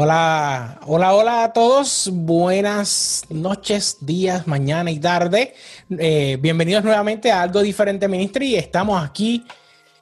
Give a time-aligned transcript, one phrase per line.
[0.00, 2.08] Hola, hola, hola a todos.
[2.12, 5.54] Buenas noches, días, mañana y tarde.
[5.98, 8.54] Eh, bienvenidos nuevamente a Algo Diferente Ministry.
[8.54, 9.44] Estamos aquí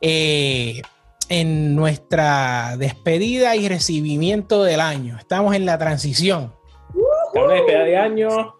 [0.03, 0.83] eh,
[1.31, 5.17] en nuestra despedida y recibimiento del año.
[5.19, 6.53] Estamos en la transición.
[7.29, 8.55] Estamos en despedida de año.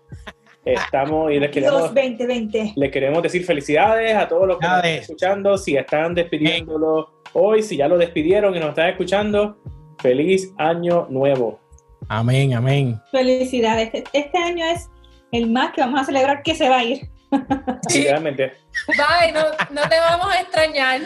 [0.65, 2.73] Estamos y les queremos, 2020.
[2.77, 5.59] les queremos decir felicidades a todos los que nos están escuchando.
[5.59, 9.59] Si están despidiéndolo hoy, si ya lo despidieron y nos están escuchando,
[9.99, 11.61] feliz año nuevo.
[12.09, 13.01] Amén, amén.
[13.11, 13.91] Felicidades.
[14.13, 14.89] Este, año es
[15.33, 17.09] el más que vamos a celebrar que se va a ir.
[17.95, 18.53] Literalmente.
[18.87, 19.41] Bye, no,
[19.75, 21.01] no te vamos a extrañar.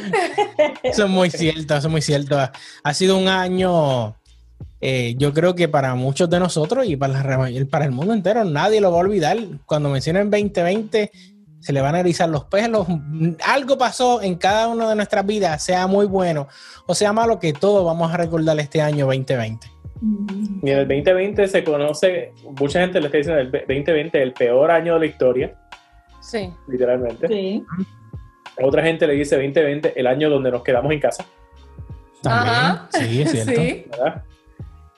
[0.82, 2.38] Eso es muy cierto, eso es muy cierto.
[2.38, 2.52] Ha,
[2.84, 4.14] ha sido un año,
[4.82, 8.44] eh, yo creo que para muchos de nosotros y para, la- para el mundo entero,
[8.44, 9.38] nadie lo va a olvidar.
[9.66, 11.10] Cuando mencionen 2020,
[11.60, 12.86] se le van a erizar los pelos.
[13.46, 16.48] Algo pasó en cada una de nuestras vidas, sea muy bueno
[16.86, 19.66] o sea malo, que todos vamos a recordar este año 2020.
[20.62, 24.70] Y en el 2020 se conoce, mucha gente le está diciendo el 2020 el peor
[24.70, 25.54] año de la historia,
[26.20, 26.50] Sí.
[26.68, 27.28] literalmente.
[27.28, 27.64] Sí.
[28.62, 31.24] Otra gente le dice 2020 el año donde nos quedamos en casa,
[32.22, 32.88] También, Ajá.
[32.92, 33.52] sí, es cierto.
[33.60, 33.84] Sí.
[33.90, 34.24] ¿verdad?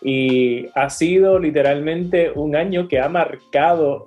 [0.01, 4.05] Y ha sido literalmente un año que ha marcado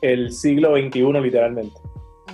[0.00, 1.80] el siglo XXI, literalmente.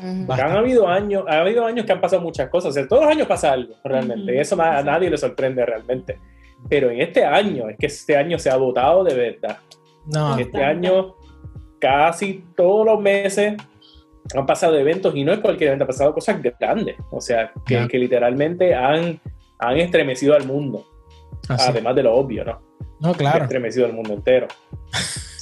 [0.02, 2.70] Han habido años, ha habido años que han pasado muchas cosas.
[2.70, 4.34] O sea, todos los años pasa algo, realmente.
[4.34, 6.18] Y eso a nadie le sorprende realmente.
[6.68, 9.58] Pero en este año, es que este año se ha votado de verdad.
[10.06, 11.14] No, En este año,
[11.78, 13.54] casi todos los meses
[14.34, 16.96] han pasado eventos y no es cualquier evento, han pasado cosas grandes.
[17.10, 17.88] O sea, que, Ya.
[17.88, 19.20] que literalmente han,
[19.58, 20.84] han estremecido al mundo.
[21.48, 21.70] así.
[21.70, 22.60] Además de lo obvio, ¿no?
[23.00, 23.44] no, Ha claro.
[23.44, 24.48] estremecido al mundo entero.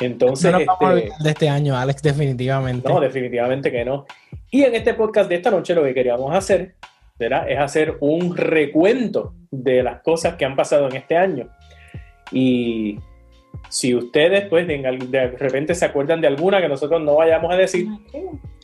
[0.00, 2.88] Entonces, No nos vamos a este, olvidar de este año, Alex, definitivamente.
[2.88, 4.06] no, definitivamente que no.
[4.50, 6.74] Y en este podcast de esta noche lo que queríamos hacer
[7.18, 7.48] ¿verdad?
[7.50, 11.48] es hacer un recuento de las cosas que han pasado en este año.
[12.32, 12.98] Y
[13.68, 14.78] si ustedes, pues, de,
[15.08, 17.86] de repente se acuerdan de alguna que nosotros no vayamos a decir,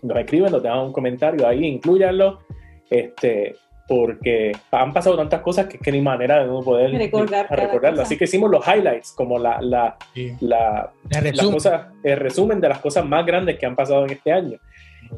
[0.03, 2.41] nos escriben, nos dejan un comentario ahí, incluyanlo,
[2.89, 3.57] este,
[3.89, 7.99] porque han pasado tantas cosas que, que ni manera de no poder Recordar recordarlo.
[7.99, 8.03] cosa.
[8.03, 10.33] Así que hicimos los highlights, como la, la, Sí.
[10.41, 11.53] la, El las resumen.
[11.55, 14.59] cosas, el resumen de las cosas más grandes que han pasado en este año.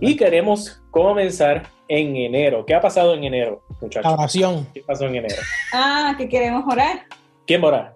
[0.01, 2.67] Y queremos comenzar en enero.
[2.67, 4.13] ¿Qué ha pasado en enero, La muchachos?
[4.13, 4.69] oración.
[4.75, 5.37] ¿Qué pasó en enero?
[5.73, 7.07] Ah, que queremos orar.
[7.47, 7.95] ¿Quién mora?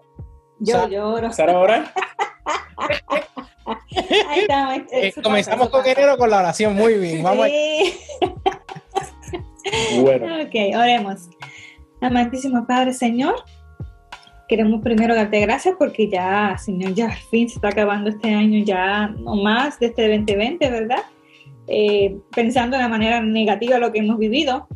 [0.58, 1.30] Yo Sa- lloro.
[1.32, 1.92] ¿Sara ora?
[4.30, 4.78] Ahí estamos.
[4.90, 5.92] Eh, pasa, comenzamos eso con pasa.
[5.92, 6.74] enero con la oración.
[6.74, 7.22] Muy bien.
[7.22, 7.94] Vamos a- Sí.
[10.00, 11.28] Bueno, Ok, oremos.
[12.00, 13.36] Amantísimo Padre, Señor,
[14.48, 18.64] queremos primero darte gracias porque ya, Señor, ya al fin se está acabando este año,
[18.64, 21.02] ya no más de este 2020, ¿verdad?
[21.68, 24.66] Eh, pensando de la manera negativa lo que hemos vivido,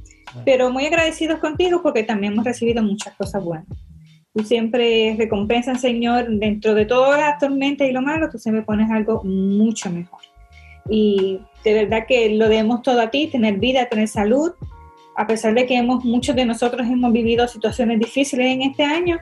[0.45, 3.67] pero muy agradecidos contigo porque también hemos recibido muchas cosas buenas.
[4.33, 8.91] Tú siempre recompensas, Señor, dentro de todas las tormentas y lo malo, tú siempre pones
[8.91, 10.21] algo mucho mejor.
[10.89, 14.53] Y de verdad que lo debemos todo a ti, tener vida, tener salud,
[15.17, 19.19] a pesar de que hemos, muchos de nosotros hemos vivido situaciones difíciles en este año,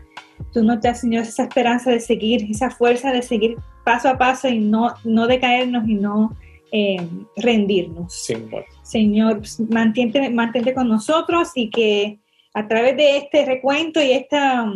[0.53, 4.49] tú nos das, Señor, esa esperanza de seguir, esa fuerza de seguir paso a paso
[4.49, 6.37] y no, no decaernos y no
[6.73, 6.97] eh,
[7.37, 8.13] rendirnos.
[8.13, 8.67] sí, bueno.
[8.83, 12.19] Señor, mantente, mantente con nosotros y que
[12.53, 14.67] a través de este recuento y esta,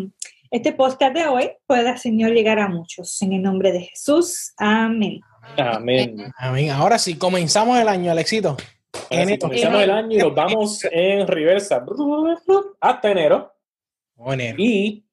[0.50, 3.21] este podcast de hoy pueda, Señor, llegar a muchos.
[3.23, 4.53] En el nombre de Jesús.
[4.56, 5.21] Amén.
[5.56, 6.33] Amén.
[6.39, 6.71] Amén.
[6.71, 8.56] Ahora sí, comenzamos el año, Alexito.
[9.11, 9.39] Ahora sí, Enero.
[9.41, 11.85] comenzamos el año y nos vamos en reversa
[12.81, 13.53] hasta enero.
[14.17, 14.57] Oh, enero.
[14.59, 15.05] Y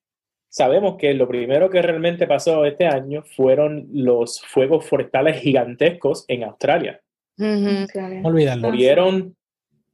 [0.49, 6.43] sabemos que lo primero que realmente pasó este año fueron los fuegos forestales gigantescos en
[6.43, 6.99] Australia.
[7.37, 7.87] Ujú.
[8.21, 8.69] No olvidarlo.
[8.69, 9.35] Murieron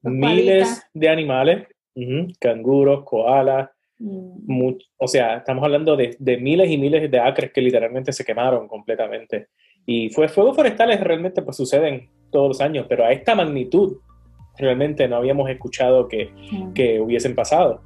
[0.04, 3.70] Los miles de animales, ujú, canguros, koalas,
[4.04, 4.72] Mm.
[4.98, 8.68] o sea, estamos hablando de, de miles y miles de acres que literalmente se quemaron
[8.68, 9.50] completamente.
[9.86, 13.98] Y fue fuegos forestales realmente pues suceden todos los años, pero a esta magnitud
[14.58, 16.30] realmente no habíamos escuchado que,
[16.74, 17.82] que hubiesen pasado.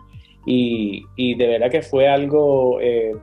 [0.45, 3.13] Y, y de verdad que fue algo eh,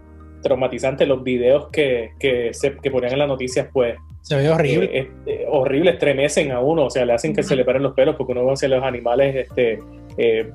[0.42, 1.06] traumatizante.
[1.06, 4.90] Los videos que, que, se, que ponían en las noticias, pues Se ve horrible.
[4.92, 7.92] eh, eh, horrible, estremecen a uno, o sea, le hacen que se le paren los
[7.94, 9.78] pelos porque uno ve a los animales este,
[10.16, 10.50] eh,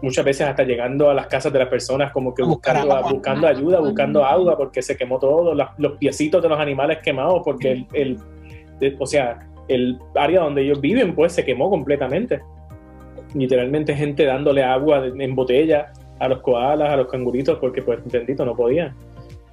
[0.00, 3.12] muchas veces hasta llegando a las casas de las personas como que buscando, agua.
[3.12, 7.70] buscando ayuda, buscando agua porque se quemó todo, los piecitos de los animales quemados porque
[7.72, 8.16] el, el-
[8.80, 9.38] de- o sea,
[9.68, 12.40] el área donde ellos viven pues se quemó completamente.
[13.34, 18.44] Literalmente gente dándole agua en botella a los koalas, a los canguritos porque pues bendito
[18.44, 18.94] no podían.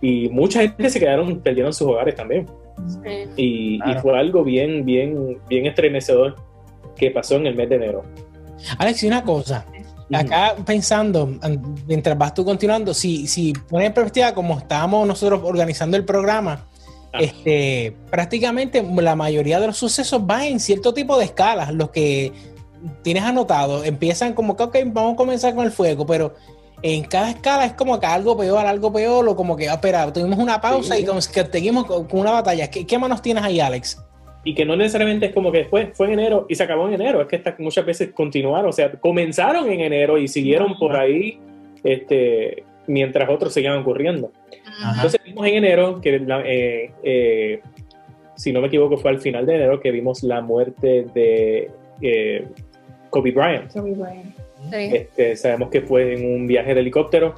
[0.02, 2.46] Y mucha gente se quedaron, perdieron sus hogares también.
[2.88, 3.10] Sí.
[3.36, 4.02] Y, y Claro.
[4.02, 6.36] fue algo bien, bien, bien estremecedor
[6.96, 8.04] que pasó en el mes de enero.
[8.78, 9.66] Alex, y una cosa.
[10.12, 15.42] Acá pensando, an- mientras vas tú continuando, si, si pones en perspectiva como estábamos nosotros
[15.44, 16.66] organizando el programa,
[17.12, 17.20] Ah.
[17.22, 21.74] este, prácticamente la mayoría de los sucesos van en cierto tipo de escalas.
[21.74, 22.32] Los que
[23.02, 26.36] tienes anotado empiezan como que, ok, vamos a comenzar con el fuego, pero
[26.82, 30.14] en cada escala es como que algo peor, algo peor, o como que, ah, espera,
[30.14, 31.02] tuvimos una pausa Sí.
[31.02, 32.70] y como que seguimos con, una batalla.
[32.70, 34.02] ¿Qué, ¿Qué manos tienes ahí, Alex?
[34.42, 36.94] y que no necesariamente es como que después fue en enero y se acabó en
[36.94, 40.96] enero, es que esta- muchas veces continuaron, o sea, comenzaron en enero y siguieron por
[40.96, 41.38] ahí
[41.84, 44.32] este, mientras otros seguían ocurriendo.
[44.81, 44.96] Ajá.
[44.96, 47.62] Entonces vimos en enero que, la- eh, eh,
[48.36, 51.70] si no me equivoco, fue al final de enero que vimos la muerte de
[52.02, 52.48] eh,
[53.10, 53.72] Kobe Bryant.
[53.74, 54.36] Kobe Bryant.
[54.72, 54.96] Sí.
[54.96, 57.34] Este, sabemos que fue en un viaje de helicóptero.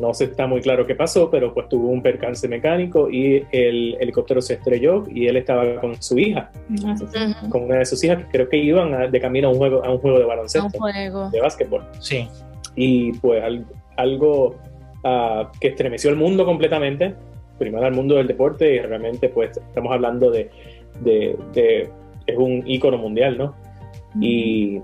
[0.00, 3.96] No se está muy claro qué pasó, pero pues tuvo un percance mecánico y el
[4.00, 6.50] helicóptero se estrelló y él estaba con su hija,
[7.50, 9.84] con una de sus hijas que creo que iban a- de camino a un juego,
[9.84, 11.30] a un juego de Un baloncesto, juego.
[11.30, 11.84] de básquetbol.
[12.00, 12.28] Sí.
[12.74, 13.64] Y pues al-
[13.96, 14.56] algo
[15.08, 17.14] ah, que estremeció el mundo completamente,
[17.58, 20.50] primero al mundo del deporte y realmente pues estamos hablando de,
[21.00, 21.88] de- de-
[22.26, 23.54] es un ícono mundial, ¿no?
[24.20, 24.80] y,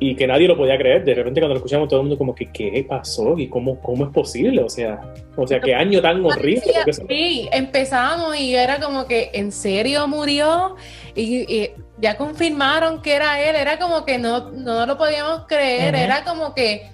[0.00, 1.04] y que nadie lo podía creer.
[1.04, 3.36] De repente cuando lo escuchamos todo el mundo como que ¿qué pasó?
[3.38, 4.62] ¿Y cómo, cómo es posible?
[4.62, 5.00] O sea,
[5.36, 6.62] o sea, qué año tan horrible.
[7.08, 10.76] Sí, empezamos y era como que en serio murió
[11.14, 11.70] y, y
[12.00, 16.02] ya confirmaron que era él, era como que no, no lo podíamos creer, Ujú.
[16.04, 16.86] era como que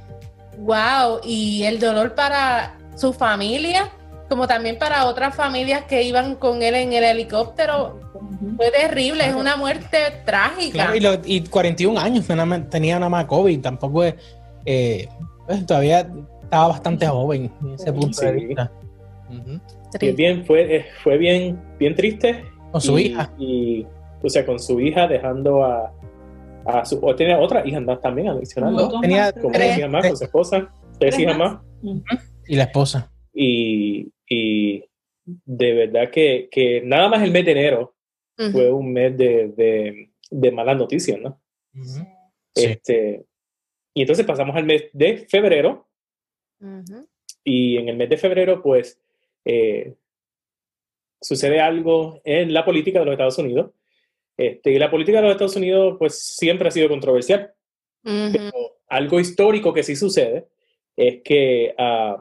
[0.59, 3.91] wow, y el dolor para su familia,
[4.29, 8.01] como también para otras familias que iban con él en el helicóptero,
[8.57, 10.73] fue terrible, es una muerte trágica.
[10.73, 14.15] Claro, y, lo- y 41 años nada más- tenía nada más COVID, tampoco es,
[14.65, 15.09] eh,
[15.47, 16.09] pues, todavía
[16.43, 18.47] estaba bastante joven en ese punto de Sí.
[18.47, 18.71] vista.
[20.01, 22.45] Y es bien, fue, eh, fue bien, bien triste.
[22.73, 23.31] Con su y, hija.
[23.39, 23.87] Y,
[24.23, 25.93] o sea, con su hija dejando a,
[26.67, 26.99] a su...
[27.05, 28.93] O tenía otra hija más también adicional, Como ¿no?
[28.93, 30.61] dos tenía Como tres hijas más, con su esposa.
[30.99, 31.53] Tres Tres hijas más.
[31.55, 31.65] más.
[31.83, 32.03] Ujú.
[32.47, 33.13] Y la esposa.
[33.33, 34.85] Y, y
[35.25, 37.95] de verdad que, que nada más el mes de enero
[38.53, 41.41] fue un mes de, de, de malas noticias, ¿no?
[41.73, 42.01] Sí.
[42.55, 43.25] Este,
[43.95, 45.89] y entonces pasamos al mes de febrero,
[46.61, 47.07] Ujú.
[47.45, 49.01] y en el mes de febrero, pues,
[49.45, 49.95] eh,
[51.21, 53.71] sucede algo en la política de los Estados Unidos.
[54.37, 57.53] Este, y la política de los Estados Unidos, pues, siempre ha sido controversial.
[58.05, 58.33] Ujú.
[58.33, 58.53] Pero
[58.89, 60.49] algo histórico que sí sucede
[60.97, 62.19] es que ah,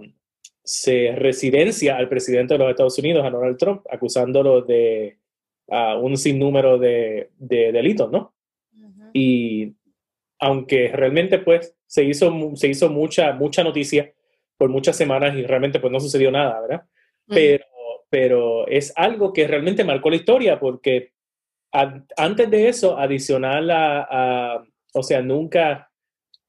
[0.63, 5.17] se residencia al presidente de los Estados Unidos, a Donald Trump, acusándolo de
[5.69, 8.33] ah, un sinnúmero de, de delitos, ¿no?
[8.75, 9.09] Ujú.
[9.13, 9.75] y
[10.39, 14.13] aunque realmente pues se hizo, se hizo mucha, mucha noticia
[14.57, 16.83] por muchas semanas y realmente pues no sucedió nada, ¿verdad?
[17.27, 17.65] Pero,
[18.09, 21.13] pero es algo que realmente marcó la historia porque
[21.73, 25.89] a- antes de eso, adicional a, a- o sea, nunca,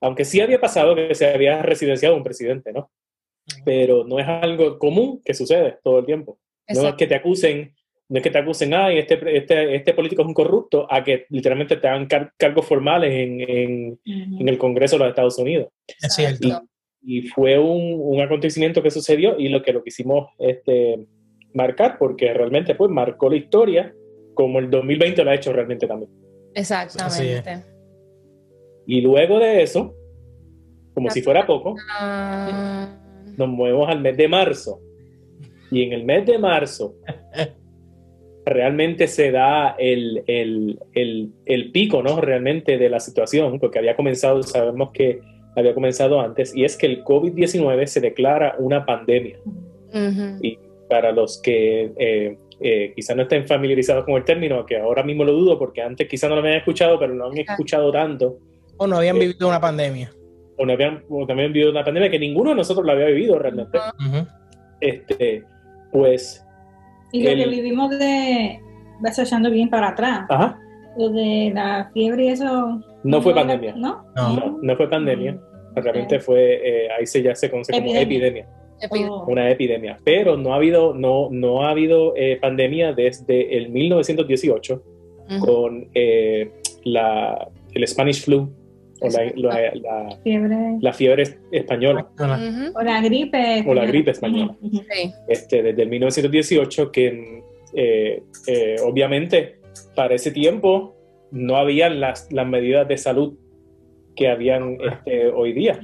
[0.00, 2.90] aunque sí había pasado que se había residenciado un presidente, ¿no?
[3.64, 6.38] Pero no es algo común que sucede todo el tiempo.
[6.68, 6.96] No es Exacto.
[6.98, 7.74] que te acusen,
[8.08, 11.26] no es que te acusen, ay, este, este, este político es un corrupto, a que
[11.30, 14.40] literalmente te hagan car- cargos formales en, en, Ujú.
[14.40, 15.68] en el Congreso de los Estados Unidos.
[16.02, 16.46] Es cierto.
[16.46, 16.68] Exacto.
[17.06, 21.06] Y fue un, un acontecimiento que sucedió y lo que lo quisimos este,
[21.52, 23.94] marcar, porque realmente pues marcó la historia,
[24.34, 26.10] como el 2020 lo ha hecho realmente también.
[26.54, 27.62] Exactamente.
[28.86, 29.94] Y luego de eso,
[30.94, 32.88] como si fuera poco, Ah,
[33.36, 34.80] nos movemos al mes de marzo.
[35.70, 36.94] Y en el mes de marzo
[38.46, 42.20] realmente se da el, el, el, el pico, ¿no?
[42.20, 45.20] Realmente de la situación, porque había comenzado, sabemos que
[45.56, 49.38] había comenzado antes, y es que el COVID-19 se declara una pandemia.
[49.46, 50.38] ujú.
[50.42, 50.58] Y
[50.90, 55.24] para los que eh, eh, quizás no estén familiarizados con el término, que ahora mismo
[55.24, 58.38] lo dudo, porque antes quizás no lo habían escuchado, pero no han escuchado tanto,
[58.76, 60.10] O no habían vivido una pandemia.
[60.56, 63.38] o, no habían, o también vivido una pandemia que ninguno de nosotros la había vivido
[63.38, 63.78] realmente.
[64.80, 65.44] Este,
[65.92, 66.44] pues,
[67.12, 68.60] Y lo que vivimos de,
[69.00, 70.58] vas echando bien para atrás, ajá,
[70.98, 72.80] lo de la fiebre y eso.
[73.02, 73.74] no fue era- pandemia.
[73.76, 74.04] ¿No?
[74.16, 74.36] No.
[74.36, 75.32] No, no fue pandemia.
[75.32, 75.40] Mm.
[75.76, 78.02] Realmente fue, eh, ahí se ya se conoce como Epidemia.
[78.02, 78.48] epidemia,
[78.90, 79.24] Oh.
[79.28, 79.98] una epidemia.
[80.04, 84.82] Pero no ha habido, no, no ha habido eh, pandemia desde el 1918
[85.30, 85.46] ujú.
[85.46, 86.50] con eh,
[86.84, 88.50] la, el Spanish flu
[89.00, 90.56] o la, la- la- Fiebre.
[90.80, 92.08] la fiebre española
[92.74, 93.64] O la gripe.
[93.66, 94.56] O la gripe española.
[94.62, 95.10] Sí.
[95.28, 97.42] este, desde el 1918 que
[97.74, 99.56] eh, eh, obviamente
[99.96, 100.94] para ese tiempo
[101.32, 103.34] no habían las, las medidas de salud
[104.14, 105.80] que habían este, hoy día,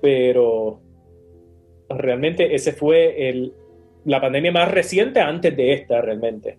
[0.00, 0.80] pero
[1.98, 3.52] realmente ese fue el,
[4.04, 6.58] la pandemia más reciente antes de esta realmente.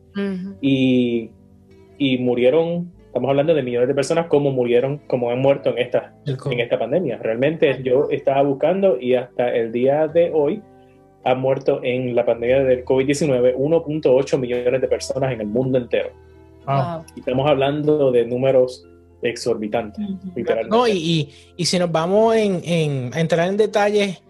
[0.62, 1.30] Y,
[1.98, 6.14] y murieron, estamos hablando de millones de personas como murieron, como han muerto en esta,
[6.52, 7.18] en esta pandemia.
[7.18, 10.62] Realmente yo estaba buscando y hasta el día de hoy
[11.24, 16.10] han muerto en la pandemia del COVID-19 1.8 millones de personas en el mundo entero.
[16.66, 17.06] Wow.
[17.16, 18.88] Y estamos hablando de números
[19.24, 20.04] exorbitantes,
[20.36, 20.76] literalmente.
[20.76, 24.22] No, y, y- y si nos vamos en, en- a entrar en detalles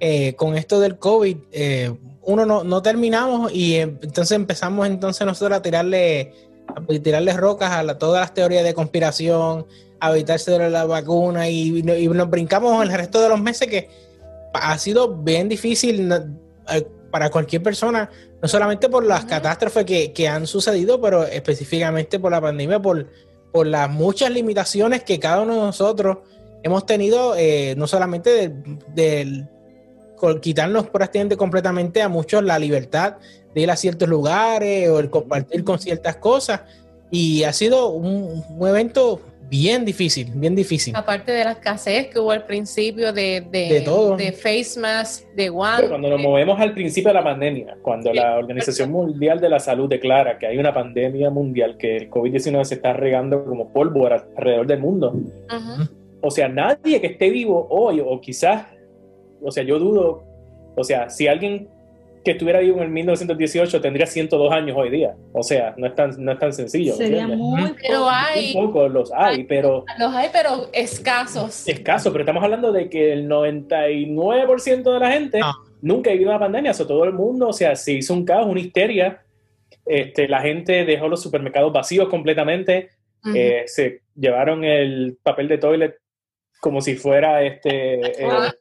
[0.00, 5.26] eh, con esto del COVID, eh, uno no, no terminamos y eh, entonces empezamos entonces
[5.26, 6.32] nosotros a tirarle,
[6.68, 9.66] a tirarle rocas a la- todas las teorías de conspiración,
[10.00, 13.88] a evitarse de la vacuna y, y nos brincamos el resto de los meses que
[14.52, 16.12] ha sido bien difícil
[17.10, 18.10] para cualquier persona,
[18.42, 23.06] no solamente por las catástrofes que, que han sucedido, pero específicamente por la pandemia, por,
[23.52, 26.18] por las muchas limitaciones que cada uno de nosotros
[26.62, 28.52] hemos tenido, eh, no solamente
[28.94, 29.48] del,
[30.40, 33.16] quitarnos prácticamente completamente a muchos la libertad
[33.54, 36.62] de ir a ciertos lugares o el compartir con ciertas cosas.
[37.10, 40.94] Y ha sido un, un evento bien difícil, bien difícil.
[40.96, 44.16] Aparte de la escasez que hubo al principio de, de, De todo.
[44.16, 45.88] de face mask, de guantes.
[45.88, 48.16] cuando nos movemos al principio de la pandemia, cuando Sí.
[48.16, 52.64] la Organización Mundial de la Salud declara que hay una pandemia mundial, que el COVID-19
[52.64, 55.88] se está regando como pólvora alrededor del mundo, Ujú.
[56.22, 58.66] o sea, nadie que esté vivo hoy, o quizás,
[59.46, 60.24] o sea, yo dudo,
[60.76, 61.68] o sea, si alguien
[62.24, 65.94] que estuviera vivo en el 1918 tendría 102 años hoy día, o sea, no es
[65.94, 66.94] tan, no es tan sencillo.
[66.94, 71.68] Sería muy Pero hay, Un poco los hay, pero los hay, pero escasos.
[71.68, 75.54] escaso, pero estamos hablando de que el 99% de la gente Ah.
[75.82, 78.24] nunca ha vivido una pandemia, o sea, todo el mundo, o sea, se hizo un
[78.24, 79.22] caos, una histeria,
[79.84, 82.90] este, la gente dejó los supermercados vacíos completamente,
[83.34, 85.96] eh, se llevaron el papel de toilet
[86.60, 87.94] como si fuera este
[88.24, 88.52] eh,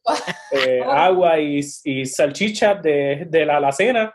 [0.51, 4.13] eh, agua y, y salchicha de, de la alacena.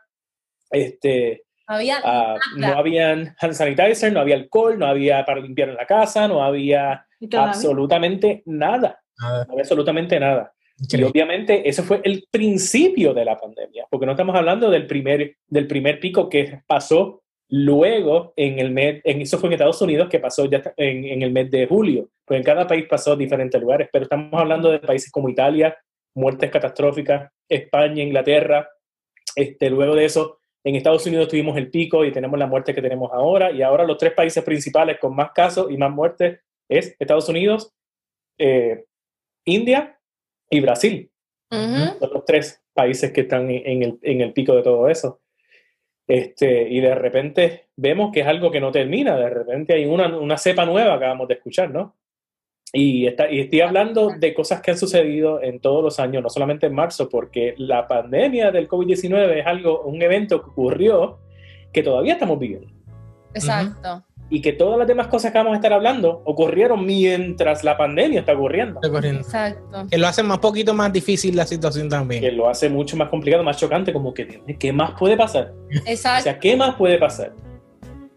[0.70, 5.76] Este, había ah, no habían hand sanitizer, no había alcohol, no había para limpiar en
[5.76, 9.44] la casa, no había Y absolutamente nada, Nada.
[9.46, 10.52] no había absolutamente nada.
[10.78, 11.10] Y Increíble.
[11.10, 15.66] obviamente eso fue el principio de la pandemia, porque no estamos hablando del primer, del
[15.66, 20.20] primer pico que pasó luego en el mes, en, eso fue en Estados Unidos que
[20.20, 23.60] pasó ya en, en el mes de julio, pues en cada país pasó a diferentes
[23.60, 25.76] lugares, pero estamos hablando de países como Italia,
[26.14, 28.68] muertes catastróficas, España, Inglaterra,
[29.34, 32.80] este, luego de eso en Estados Unidos tuvimos el pico y tenemos la muerte que
[32.80, 36.94] tenemos ahora, y ahora los tres países principales con más casos y más muertes es
[37.00, 37.74] Estados Unidos,
[38.38, 38.84] eh,
[39.44, 39.98] India
[40.48, 41.10] y Brasil.
[41.50, 41.98] Ujú.
[41.98, 45.20] Son los tres países que están en, en el, en el pico de todo eso.
[46.06, 50.16] Este, y de repente vemos que es algo que no termina, de repente hay una,
[50.16, 51.96] una cepa nueva que acabamos de escuchar, ¿no?
[52.72, 56.30] Y, está, y estoy hablando de cosas que han sucedido en todos los años, no
[56.30, 61.18] solamente en marzo, porque la pandemia del COVID-19 es algo, un evento que ocurrió
[61.72, 62.68] que todavía estamos viviendo.
[63.34, 64.04] Exacto.
[64.32, 68.20] Y que todas las demás cosas que vamos a estar hablando ocurrieron mientras la pandemia
[68.20, 68.74] está ocurriendo.
[68.80, 69.20] Está corriendo.
[69.22, 69.86] Exacto.
[69.90, 72.36] Que lo hace más poquito más difícil la situación Que también.
[72.36, 75.52] lo hace mucho más complicado, más chocante, como que, ¿qué más puede pasar?
[75.52, 76.22] O Exacto.
[76.22, 77.32] sea, ¿qué más puede pasar?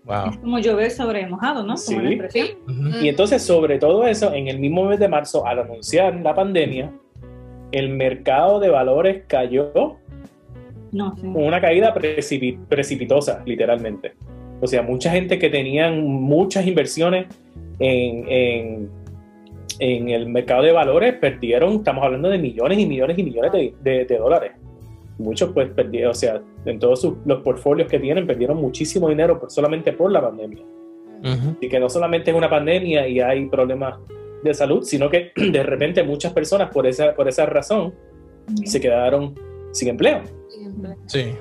[0.05, 0.29] Wow.
[0.31, 1.77] Es como llover sobre mojado, ¿no?
[1.77, 1.93] Sí.
[1.95, 2.47] Como la expresión.
[2.67, 3.03] Ujú.
[3.03, 6.91] Y entonces, sobre todo eso, en el mismo mes de marzo, al anunciar la pandemia,
[7.71, 9.71] el mercado de valores cayó
[10.91, 11.21] No, sí.
[11.21, 14.13] con una caída precipi- precipitosa, literalmente.
[14.61, 17.27] O sea, mucha gente que tenían muchas inversiones
[17.79, 18.89] en, en,
[19.79, 23.73] en el mercado de valores perdieron, estamos hablando de millones y millones y millones de,
[23.81, 24.51] de- de dólares.
[25.17, 29.39] Muchos pues perdieron, o sea, en todos sus- los portfolios que tienen, perdieron muchísimo dinero
[29.39, 30.63] por- solamente por la pandemia.
[31.61, 33.97] Y que no solamente es una pandemia y hay problemas
[34.43, 37.93] de salud, sino que de repente muchas personas por esa, por esa razón
[38.65, 39.33] se quedaron
[39.71, 40.21] sin empleo.
[41.05, 41.33] Sí.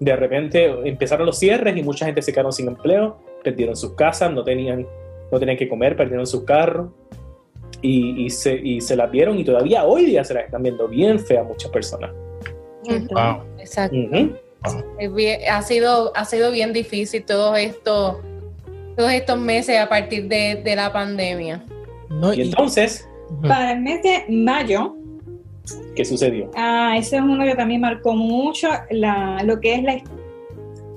[0.00, 4.32] De repente empezaron los cierres y mucha gente se quedaron sin empleo, perdieron sus casas,
[4.32, 4.86] no tenían,
[5.30, 6.90] no tenían que comer, perdieron sus carros
[7.82, 10.88] y, y se, y se las vieron y todavía hoy día se las están viendo
[10.88, 12.12] bien fea a muchas personas.
[12.88, 13.42] Wow.
[13.58, 13.96] Exacto.
[14.62, 18.16] Ha, sido, ha sido bien difícil todos estos,
[18.96, 21.64] todos estos meses a partir de, de la pandemia.
[22.10, 23.08] No, Y entonces.
[23.42, 24.96] Para el mes de mayo,
[25.94, 26.50] ¿qué sucedió?
[26.56, 30.02] ah, ese es uno que también marcó mucho la, lo que es la,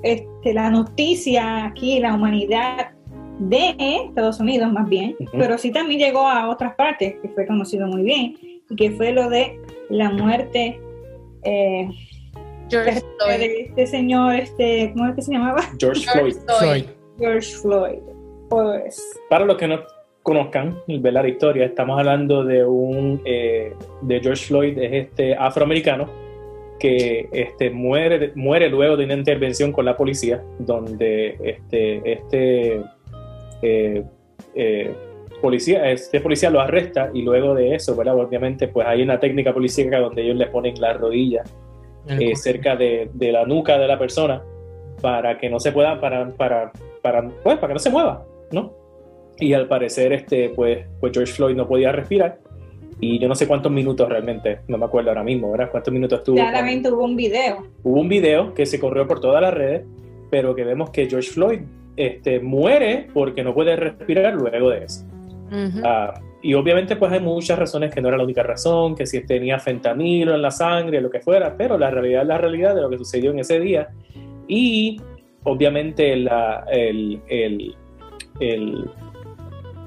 [0.02, 2.92] este, la noticia aquí, la humanidad
[3.38, 3.74] de
[4.06, 8.02] Estados Unidos más bien, pero sí también llegó a otras partes, que fue conocido muy
[8.02, 8.36] bien,
[8.70, 10.80] y que fue lo de la muerte
[11.44, 11.88] eh,
[12.68, 13.38] George Floyd.
[13.38, 15.62] de este señor, este, ¿cómo es que se llamaba?
[15.78, 16.36] George Floyd.
[16.58, 16.84] Floyd.
[17.18, 17.98] George Floyd.
[18.48, 19.80] Pues Para los que no
[20.22, 26.08] conozcan ver la historia, estamos hablando de un eh, de George Floyd, es este afroamericano
[26.78, 32.82] que este, muere, muere luego de una intervención con la policía, donde este, este
[33.62, 34.04] eh,
[34.54, 34.94] eh,
[35.42, 38.16] policía, este policía lo arresta y luego de eso, ¿verdad?
[38.16, 41.42] obviamente, pues hay una técnica policíaca donde ellos le ponen la rodilla
[42.08, 44.42] eh, cerca de, de la nuca de la persona
[45.02, 46.72] para que no se pueda, para, para,
[47.02, 48.72] para, pues, para que no se mueva, ¿no?
[49.38, 52.38] Y al parecer, este, pues, pues George Floyd no podía respirar
[53.00, 55.70] y yo no sé cuántos minutos realmente, no me acuerdo ahora mismo, ¿verdad?
[55.70, 56.36] ¿Cuántos minutos estuvo?
[56.36, 57.66] claramente hubo un video.
[57.82, 59.82] Hubo un video que se corrió por todas las redes,
[60.30, 61.60] pero que vemos que George Floyd
[61.96, 65.04] este, muere porque no puede respirar luego de eso.
[65.52, 65.80] Ujú.
[65.84, 69.24] Ah, y obviamente pues hay muchas razones que no era la única razón, que si
[69.26, 72.80] tenía fentanilo en la sangre, lo que fuera, pero la realidad es la realidad de
[72.80, 73.88] lo que sucedió en ese día.
[74.48, 75.00] Y
[75.44, 77.76] obviamente la, el, el-
[78.40, 78.90] el-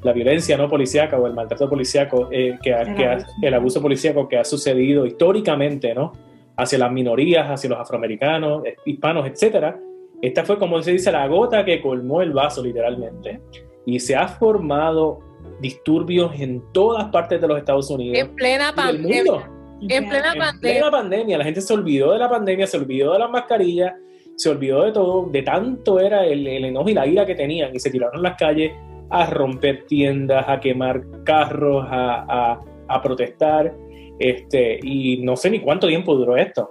[0.04, 3.28] la violencia no policíaca o el maltrato policíaco, eh, que, ha- El que ha- abuso.
[3.42, 6.14] el abuso policíaco que ha sucedido históricamente, ¿no?
[6.58, 9.80] Hacia las minorías, hacia los afroamericanos, eh, hispanos, etcétera.
[10.22, 13.42] Esta fue, como se dice, la gota que colmó el vaso, literalmente.
[13.86, 15.20] Y se ha formado
[15.62, 19.24] disturbios en todas partes de los Estados Unidos En plena pandemia.
[19.24, 19.44] mundo.
[19.90, 20.60] En plena En pandemia.
[20.80, 23.94] plena pandemia, la gente se olvidó de la pandemia, se olvidó de las mascarillas,
[24.36, 27.74] se olvidó de todo, de tanto era el, el enojo y la ira que tenían
[27.76, 28.72] y se tiraron a las calles
[29.10, 33.74] a romper tiendas, a quemar carros, a, a- a protestar.
[34.20, 36.70] Este, y no sé ni cuánto tiempo duró esto.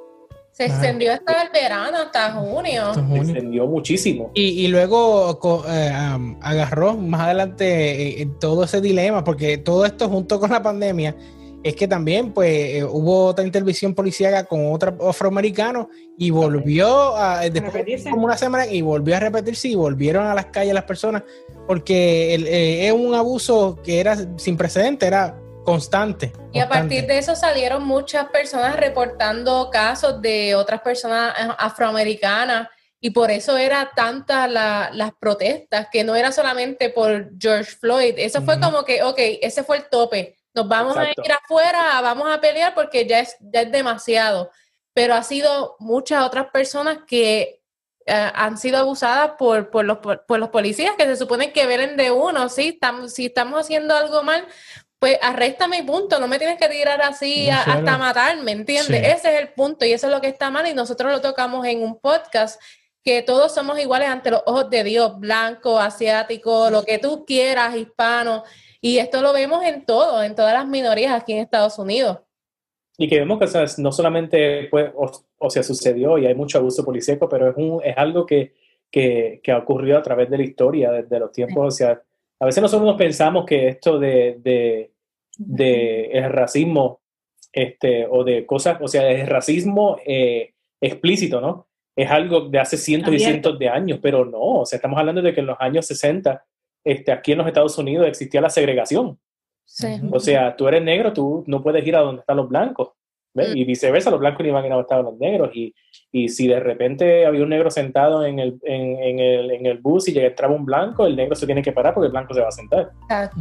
[0.57, 2.83] Se extendió hasta el verano, hasta junio.
[2.87, 3.23] Hasta Se junio.
[3.25, 4.31] extendió muchísimo.
[4.35, 9.85] Y, y luego co- eh, am, agarró más adelante eh, todo ese dilema, porque todo
[9.85, 11.17] esto junto con la pandemia
[11.65, 17.41] es que también pues eh, hubo otra intervención policíaca con otro afroamericano y volvió a
[17.41, 18.11] después de repetirse.
[18.11, 21.23] como una semana y volvió a repetirse y volvieron a las calles las personas
[21.67, 26.33] porque el- eh, es un abuso que era sin precedente, era constante.
[26.53, 32.69] Y a partir de eso salieron muchas personas reportando casos de otras personas afroamericanas
[33.01, 38.15] y por eso era tantas la- las protestas, que no era solamente por George Floyd,
[38.17, 41.23] eso fue como que, ok, ese fue el tope, nos vamos Exacto.
[41.23, 44.51] a ir afuera, vamos a pelear porque ya es, ya es demasiado,
[44.95, 47.61] pero ha sido muchas otras personas que
[48.07, 51.67] eh, han sido abusadas por, por, los, por, por los policías que se supone que
[51.67, 52.69] velen de uno, ¿sí?
[52.75, 54.47] Estamos, si estamos haciendo algo mal,
[55.05, 58.87] pues arréstame y punto, no me tienes que tirar así a- hasta matarme, ¿entiendes?
[58.87, 58.95] Sí.
[59.05, 61.67] Ese es el punto y eso es lo que está mal y nosotros lo tocamos
[61.67, 62.59] en un podcast
[63.03, 67.77] que todos somos iguales ante los ojos de Dios, blanco, asiático, lo que tú quieras,
[67.77, 68.45] hispano,
[68.81, 72.21] y esto lo vemos en todo, en todas las minorías aquí en Estados Unidos.
[72.97, 76.35] Y que vemos que o sea, no solamente fue, o, o sea, sucedió y hay
[76.35, 78.55] mucho abuso policíaco, pero es, un, es algo que,
[78.91, 81.67] que, que ha ocurrido a través de la historia, desde los tiempos.
[81.67, 82.01] O sea,
[82.41, 84.94] a veces nosotros nos pensamos que esto de, de,
[85.37, 87.01] de el racismo
[87.53, 91.69] este, o de cosas, o sea, el racismo eh, explícito, ¿no?
[91.97, 95.23] Es algo de hace cientos y cientos de años, pero no, o sea, estamos hablando
[95.23, 96.45] de que en los años 60,
[96.83, 99.19] este, aquí en los Estados Unidos existía la segregación.
[99.65, 100.01] Sí.
[100.13, 102.91] O sea, tú eres negro, tú no puedes ir a donde están los blancos.
[103.33, 103.51] ¿ves?
[103.51, 103.57] Mm.
[103.57, 105.51] Y viceversa, los blancos no iban a ir a donde estaban los negros.
[105.55, 105.75] Y,
[106.13, 109.79] y si de repente había un negro sentado en el, en, en el, en el
[109.79, 112.35] bus y llega, entraba un blanco, el negro se tiene que parar porque el blanco
[112.35, 112.91] se va a sentar.
[113.03, 113.41] Exacto.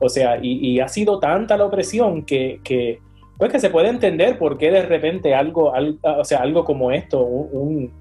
[0.00, 3.00] O sea, y, y ha sido tanta la opresión que, que,
[3.36, 6.90] pues que se puede entender por qué de repente algo, al- o sea, algo como
[6.90, 7.92] esto, un,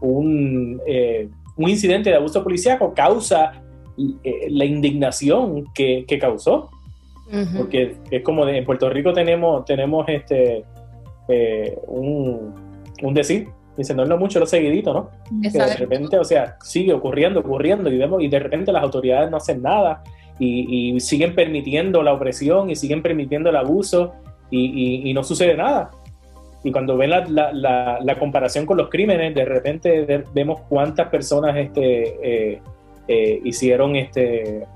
[0.00, 3.62] un, eh, un incidente de abuso policíaco causa
[4.22, 6.70] eh, la indignación que, que causó.
[7.58, 10.64] Porque es como de, en Puerto Rico tenemos tenemos este
[11.28, 12.54] eh, un,
[13.02, 15.10] un decir dice no es lo mucho lo seguidito no
[15.42, 15.76] que de Exacto.
[15.78, 19.60] repente o sea sigue ocurriendo ocurriendo y vemos y de repente las autoridades no hacen
[19.60, 20.02] nada
[20.38, 24.14] y, siguen permitiendo la opresión y siguen permitiendo el abuso
[24.50, 25.90] y, no sucede nada.
[26.64, 32.62] Y cuando ven la, comparación con los crímenes de repente vemos cuántas personas este eh,
[33.06, 34.66] eh, hicieron este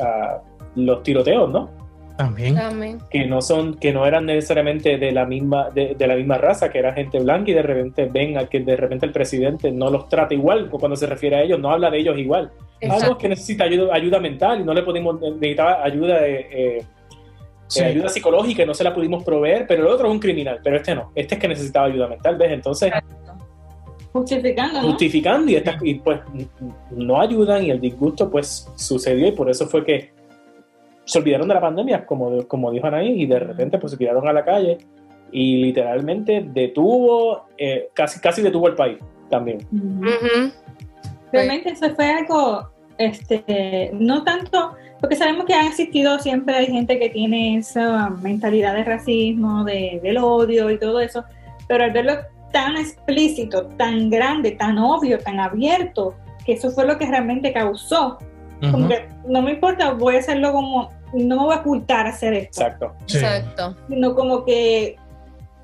[0.00, 0.38] ah,
[0.76, 1.81] los tiroteos no
[2.16, 2.54] También.
[2.54, 2.98] También.
[3.10, 6.70] que no son que no eran necesariamente de la misma de, de la misma raza
[6.70, 9.90] que era gente blanca y de repente ven a que de repente el presidente no
[9.90, 12.50] los trata igual o cuando se refiere a ellos no habla de ellos igual
[12.90, 16.84] algo que necesita ayuda, ayuda mental y no le pudimos necesitaba ayuda de, eh,
[17.68, 17.82] Sí.
[17.82, 20.76] ayuda psicológica y no se la pudimos proveer pero el otro es un criminal pero
[20.76, 22.92] este no este es que necesitaba ayuda mental ves entonces
[24.12, 24.88] Justificando, ¿no?
[24.88, 26.20] justificando y, estas- y pues
[26.90, 30.10] no ayudan y el disgusto pues sucedió y por eso fue que
[31.04, 34.26] se olvidaron de la pandemia, como, como dijo Anaí, y de repente pues se tiraron
[34.28, 34.78] a la calle
[35.30, 38.98] y literalmente detuvo, eh, casi, casi detuvo el país
[39.30, 39.66] también.
[41.32, 46.98] Realmente eso fue algo, este, no tanto, porque sabemos que ha existido siempre hay gente
[46.98, 51.24] que tiene esa mentalidad de racismo, de, del odio y todo eso,
[51.66, 52.12] pero al verlo
[52.52, 58.18] tan explícito, tan grande, tan obvio, tan abierto, que eso fue lo que realmente causó.
[58.70, 62.32] Como que no me importa, voy a hacerlo como, no me voy a ocultar hacer
[62.34, 62.92] esto, Exacto.
[63.06, 63.18] Sí.
[63.18, 63.76] Exacto.
[63.88, 64.96] sino como que,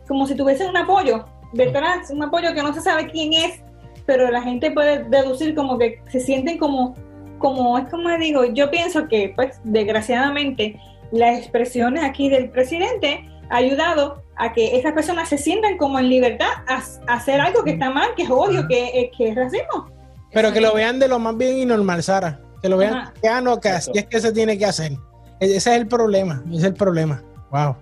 [0.08, 3.60] como si tuviese un apoyo, detrás, un apoyo que no se sabe quién es,
[4.04, 6.94] pero la gente puede deducir como que se sienten como,
[7.38, 10.80] como, es como digo, yo pienso que, pues, desgraciadamente,
[11.12, 16.08] las expresiones aquí del presidente ha ayudado a que esas personas se sientan como en
[16.08, 19.34] libertad a, a hacer algo que está mal, que es odio, que, es- que es
[19.34, 19.88] racismo.
[20.32, 22.38] Pero que lo vean de lo más bien y normal, Sara.
[22.62, 23.12] Que lo vean Ajá.
[23.20, 24.92] que ah, no, que así es que se tiene que hacer.
[25.40, 26.42] E- Ese es el problema.
[26.48, 27.22] Ese es el problema.
[27.50, 27.76] Wow.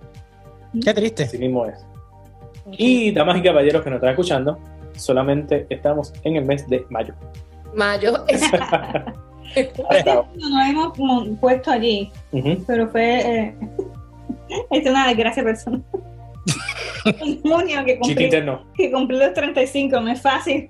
[0.83, 1.23] Qué triste.
[1.23, 1.75] Así mismo es.
[2.71, 4.59] Y damas y caballeros que nos están escuchando,
[4.95, 7.13] solamente estamos en el mes de mayo.
[7.75, 8.25] Mayo.
[9.55, 12.11] No nos hemos mo- puesto allí,
[12.67, 13.55] pero fue eh,
[14.71, 15.81] es una desgracia personal.
[17.05, 18.29] en junio que cumplí,
[18.75, 20.69] que cumplí los 35, no es fácil.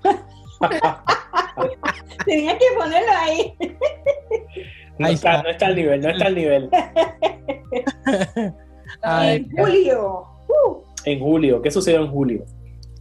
[2.25, 3.53] Tenía que ponerlo ahí.
[4.99, 5.43] No Ahí está, está.
[5.43, 6.69] no está al nivel, no está al nivel.
[9.01, 10.25] Ay, en julio.
[10.47, 12.45] Uh, En julio, ¿qué sucedió en julio?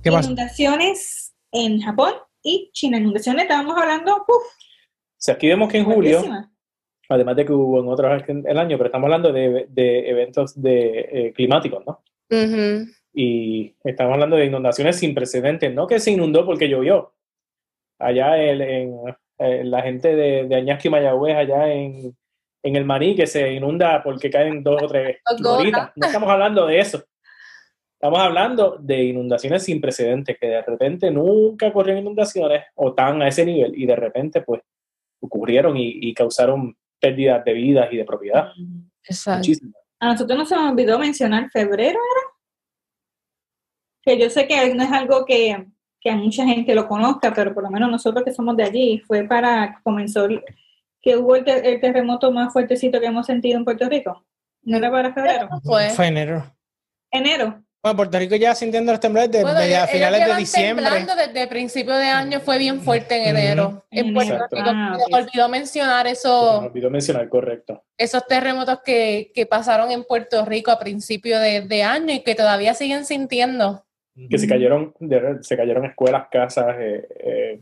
[0.03, 0.27] ¿Qué pasa?
[0.27, 2.99] inundaciones en Japón y China.
[2.99, 4.42] Inundaciones, estábamos hablando, uf, O
[5.16, 6.23] sea, aquí vemos que en julio,
[7.09, 11.01] además de que hubo en otros el año, pero estamos hablando de, de eventos de,
[11.12, 12.03] eh, climáticos, ¿no?
[13.12, 17.14] Y estamos hablando de inundaciones sin precedentes, no que se inundó porque llovió.
[17.99, 18.95] Allá el- en,
[19.39, 22.17] eh, la gente de, de Añasco y Mayagüez, allá en,
[22.63, 25.93] en el Maní, que se inunda porque caen dos o tres goritas.
[25.97, 27.05] No estamos hablando de eso.
[27.95, 33.29] Estamos hablando de inundaciones sin precedentes, que de repente nunca ocurrieron inundaciones o tan a
[33.29, 34.61] ese nivel y de repente pues
[35.21, 38.49] ocurrieron y, y causaron pérdidas de vidas y de propiedad.
[39.03, 39.39] Exacto.
[39.39, 39.83] Muchísimas.
[39.99, 42.35] A nosotros nos se nos olvidó mencionar febrero, ¿era?
[44.03, 45.67] Que yo sé que no es algo que,
[46.07, 49.01] que a mucha gente lo conozca, pero por lo menos nosotros que somos de allí,
[49.09, 50.29] fue para, comenzó,
[51.03, 54.25] que hubo el, te- el terremoto más fuertecito que hemos sentido en Puerto Rico.
[54.62, 55.49] ¿No era para febrero?
[55.64, 55.90] Fue.
[55.90, 56.45] Fue enero.
[57.11, 57.61] Enero.
[57.83, 60.85] Bueno, Puerto Rico ya sintiendo los temblores desde Bueno, a finales de diciembre.
[60.87, 63.85] temblando desde principio de año, fue bien fuerte en enero.
[63.90, 64.33] En En Puerto.
[64.49, 67.83] Rico, Ah, se me olvidó mencionar eso, me olvidó mencionar, correcto.
[67.99, 72.37] esos terremotos que, que pasaron en Puerto Rico a principio de, de año y que
[72.37, 73.86] todavía siguen sintiendo.
[74.31, 77.61] Que se cayeron, de- se cayeron escuelas, casas, eh, eh,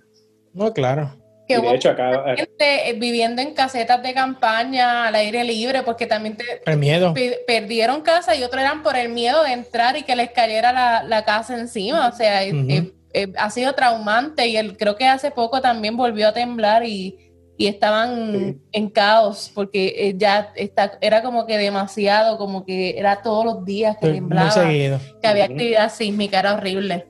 [0.53, 1.17] No, claro.
[1.47, 5.83] Que de hecho acá eh, gente eh, viviendo en casetas de campaña al aire libre,
[5.83, 7.13] porque también te- El miedo.
[7.13, 10.73] pe- perdieron casa y otros eran por el miedo de entrar y que les cayera
[10.73, 12.09] la, la casa encima.
[12.09, 15.97] O sea, eh, eh, eh, ha sido traumante y el, creo que hace poco también
[15.99, 17.24] volvió a temblar y,
[17.57, 18.59] y estaban Sí.
[18.73, 23.65] en caos porque eh, ya está, era como que demasiado, como que era todos los
[23.65, 24.99] días que Muy temblaba, seguido.
[25.23, 27.07] que había actividad sísmica, era horrible.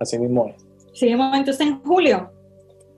[0.00, 0.64] así mismo es.
[0.98, 2.32] Seguimos entonces en julio.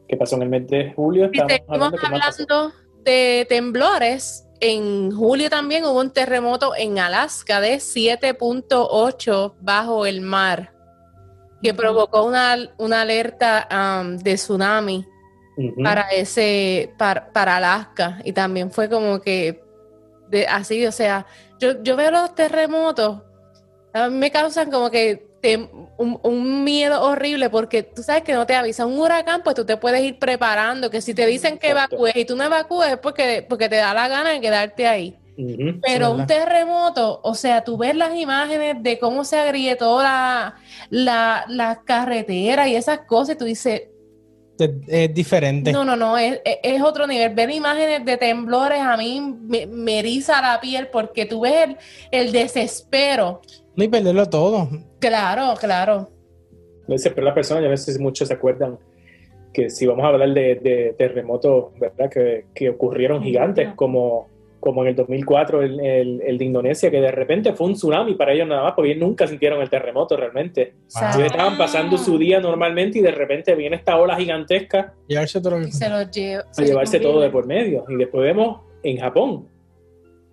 [0.09, 1.25] ¿Qué pasó en el mes de julio?
[1.33, 2.72] Estamos seguimos hablando,
[3.05, 4.46] de temblores.
[4.61, 10.72] En julio también hubo un terremoto en Alaska de 7.8 bajo el mar,
[11.62, 13.68] que provocó una, una alerta
[14.03, 15.05] um, de tsunami
[15.82, 18.20] Para ese para, para Alaska.
[18.24, 19.62] Y también fue como que
[20.28, 21.26] de, así, o sea,
[21.60, 23.22] yo, yo veo los terremotos,
[23.92, 25.32] a mí me causan como que
[25.98, 29.64] un, un miedo horrible porque tú sabes que no te avisa un huracán, pues tú
[29.64, 32.98] te puedes ir preparando, que si te dicen que evacúes y tú no evacúes es
[32.98, 35.18] porque, porque te da la gana de quedarte ahí.
[35.82, 40.56] Pero un terremoto, o sea, tú ves las imágenes de cómo se agrietó la,
[40.90, 43.82] la, la carretera y esas cosas y tú dices,
[44.58, 45.72] Es, es diferente.
[45.72, 47.34] no, no, no, es, es- otro nivel.
[47.34, 51.76] Ver imágenes de temblores a mí me, me eriza la piel porque tú ves el,
[52.10, 53.40] el desespero.
[53.76, 54.68] No y perderlo todo.
[55.00, 56.10] Claro, claro.
[56.86, 58.78] Lo dice, pero las personas, yo no sé si muchos se acuerdan
[59.52, 62.10] que si vamos a hablar de, de terremotos, ¿verdad?
[62.10, 64.28] Que, que ocurrieron gigantes, como,
[64.62, 68.14] como en el 2004 el, el, el de Indonesia, que de repente fue un tsunami
[68.14, 70.75] para ellos nada más, porque ellos nunca sintieron el terremoto realmente.
[70.94, 71.09] Wow.
[71.16, 75.61] Ellos estaban pasando su día normalmente y de repente viene esta ola gigantesca Llevarse todo
[75.61, 76.09] Y se los
[76.57, 77.85] a llevarse todo de por medio.
[77.88, 79.48] Y después vemos en Japón,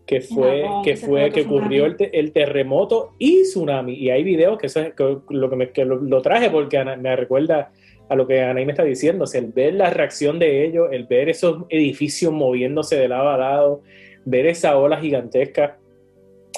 [0.06, 2.12] que fue, Japón, que fue que ocurrió el, tsunami.
[2.12, 3.94] te- el terremoto y tsunami.
[3.96, 6.78] Y hay videos que eso es que- lo que me, que lo, lo traje porque
[6.78, 7.72] ana- me recuerda
[8.08, 10.88] a lo que Anaí me está diciendo, o sea, el ver la reacción de ellos,
[10.92, 13.82] el ver esos edificios moviéndose de lado a lado,
[14.30, 15.78] ver esa ola gigantesca,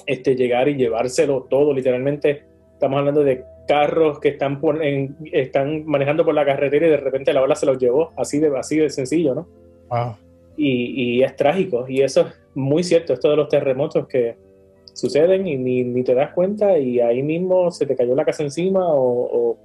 [0.06, 5.86] este, llegar y llevárselo todo, literalmente, estamos hablando de carros que están, por, en- están
[5.86, 8.78] manejando por la carretera y de repente la ola se los llevó, así de, así
[8.78, 9.48] de sencillo, ¿no?
[9.90, 10.16] Wow.
[10.58, 11.86] y, y es trágico.
[11.88, 14.36] Y eso es muy cierto, esto de los terremotos que
[14.94, 18.44] suceden y ni, ni te das cuenta y ahí mismo se te cayó la casa
[18.44, 19.58] encima o,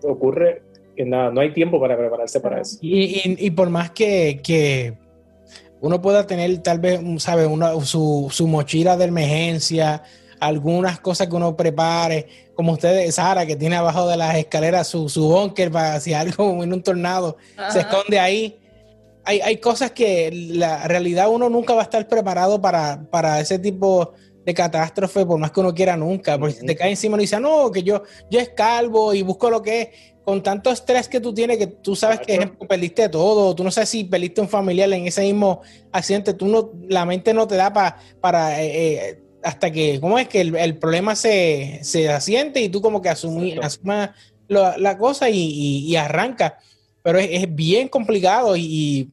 [0.00, 0.62] o ocurre
[0.96, 2.78] que nada, no hay tiempo para prepararse para eso.
[2.80, 4.94] Y, y- y por más que, que
[5.80, 7.46] uno pueda tener tal vez, ¿sabe?
[7.46, 10.02] Una, su, su mochila de emergencia,
[10.40, 15.08] algunas cosas que uno prepare, como ustedes, Sara, que tiene abajo de las escaleras su,
[15.08, 17.36] su búnker para si algo en un tornado
[17.70, 18.58] se esconde ahí.
[19.24, 23.58] Hay, hay cosas que la realidad uno nunca va a estar preparado para, para ese
[23.58, 24.14] tipo
[24.44, 27.38] de catástrofe, por más que uno quiera nunca, porque si te cae encima y dice,
[27.38, 29.88] no, que yo, yo escalvo y busco lo que es,
[30.28, 33.70] con tanto estrés que tú tienes, que tú sabes que, ejemplo, perdiste todo, tú no
[33.70, 37.54] sabes si perdiste un familiar en ese mismo accidente, tú no, la mente no te
[37.56, 38.68] da pa- para, eh,
[39.08, 43.00] eh, hasta que, ¿cómo es que el, el problema se, se asiente y tú como
[43.00, 44.10] que asumí, asumas
[44.48, 46.58] la cosa y, y- y arranca?
[47.00, 49.12] Pero es, es bien complicado y, y,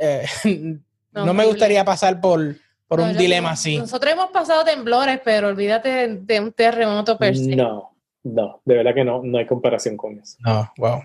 [0.00, 0.24] eh,
[1.12, 2.56] no, me gustaría pasar por,
[2.88, 3.76] por No, un dilema así.
[3.76, 7.54] Nosotros hemos pasado temblores, pero olvídate de un terremoto per se.
[7.54, 7.89] No,
[8.24, 10.36] no, de verdad que no, no hay comparación con eso.
[10.40, 11.00] No, wow.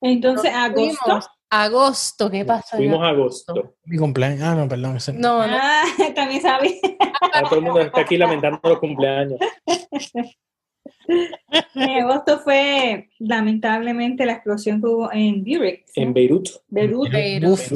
[0.00, 0.98] Entonces, Nos agosto.
[1.04, 1.28] fuimos.
[1.48, 2.76] Agosto, ¿qué pasó?
[2.76, 3.76] Fuimos a agosto.
[3.84, 4.42] Mi cumpleaños.
[4.42, 4.96] Ah, no, perdón.
[4.96, 5.56] ese- No, no.
[5.58, 6.72] Ah, también sabía.
[7.32, 9.38] Ahora todo el mundo está aquí lamentando los cumpleaños.
[11.74, 15.80] En agosto fue lamentablemente la explosión que hubo en Beirut.
[15.86, 16.00] ¿sí?
[16.00, 16.48] En Beirut.
[16.68, 17.10] Beirut.
[17.10, 17.50] Beirut.
[17.52, 17.72] Uf,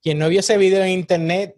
[0.00, 1.56] quien no vio ese video en internet,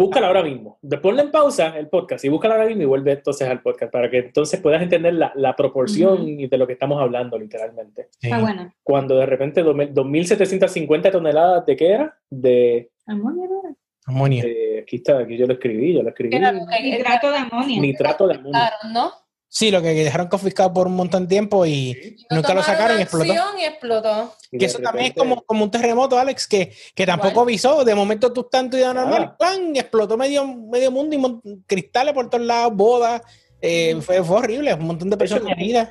[0.00, 0.78] Búscala ahora mismo.
[1.02, 4.10] Ponle en pausa el podcast y búscala ahora mismo y vuelve entonces al podcast para
[4.10, 8.08] que entonces puedas entender la, la proporción y de lo que estamos hablando literalmente.
[8.18, 8.42] Está sí.
[8.42, 8.74] buena.
[8.82, 12.18] Cuando de repente 2000 2.750 toneladas de qué era?
[12.30, 14.42] De, amonio.
[14.42, 16.34] de- aquí está, aquí yo lo escribí, yo lo escribí.
[16.34, 17.82] Era Nitrato de amonio.
[17.82, 18.52] Nitrato de amonio.
[18.52, 19.12] Claro, ¿no?
[19.52, 23.02] Sí, lo que dejaron confiscado por un montón de tiempo y nunca lo sacaron y
[23.02, 23.32] explotó.
[23.60, 24.32] y explotó.
[24.56, 27.44] Que eso también es como, como un terremoto, Alex, que, que tampoco Igual.
[27.46, 27.84] avisó.
[27.84, 29.36] De momento tú estás en tu vida normal, Ah.
[29.36, 29.74] ¡pam!
[29.74, 33.22] explotó medio, medio mundo y mon- cristales por todos lados, bodas.
[33.60, 35.90] eh, fue, fue horrible, un montón de personas heridas.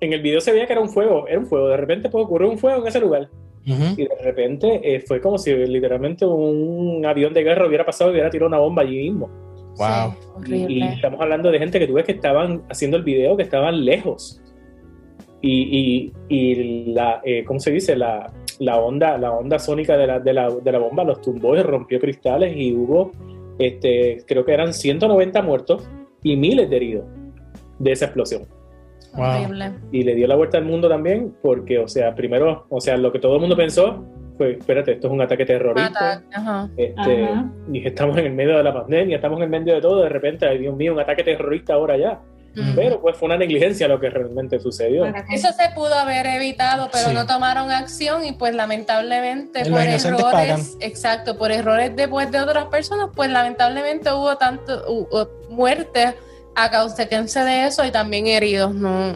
[0.00, 1.68] En el video se veía que era un fuego, era un fuego.
[1.68, 3.28] De repente pues, ocurrió un fuego en ese lugar.
[3.64, 8.12] Y de repente eh, fue como si literalmente un avión de guerra hubiera pasado y
[8.14, 9.28] hubiera tirado una bomba allí mismo.
[9.80, 10.14] Wow.
[10.46, 10.92] Sí, Y, y horrible.
[10.94, 14.42] estamos hablando de gente que tú ves que estaban haciendo el video, que estaban lejos.
[15.42, 17.96] Y, y, y la, eh, ¿cómo se dice?
[17.96, 21.56] La, la onda, la onda sónica de la, de, la, de la bomba los tumbó
[21.56, 23.10] y rompió cristales y hubo,
[23.58, 25.88] este, creo que eran 190 muertos
[26.22, 27.04] y miles de heridos
[27.78, 28.42] de esa explosión.
[29.16, 29.24] Wow.
[29.24, 29.72] Horrible.
[29.92, 33.10] Y le dio la vuelta al mundo también porque, o sea, primero, o sea, lo
[33.10, 34.04] que todo el mundo pensó
[34.40, 36.12] fue, espérate, esto es un ataque terrorista.
[36.12, 36.68] Ataque, ajá.
[36.78, 37.44] Este, Ajá.
[37.70, 40.08] y estamos en el medio de la pandemia, estamos en el medio de todo, de
[40.08, 42.18] repente, ay Dios mío, un ataque terrorista ahora ya.
[42.74, 45.04] Pero pues fue una negligencia lo que realmente sucedió.
[45.06, 47.14] Eso se pudo haber evitado, pero Sí.
[47.14, 52.64] no tomaron acción y pues lamentablemente Los por errores, exacto, por errores después de otras
[52.66, 54.82] personas, pues lamentablemente hubo tanto
[55.50, 56.14] muertes
[56.56, 59.12] a consecuencia de eso y también heridos, no,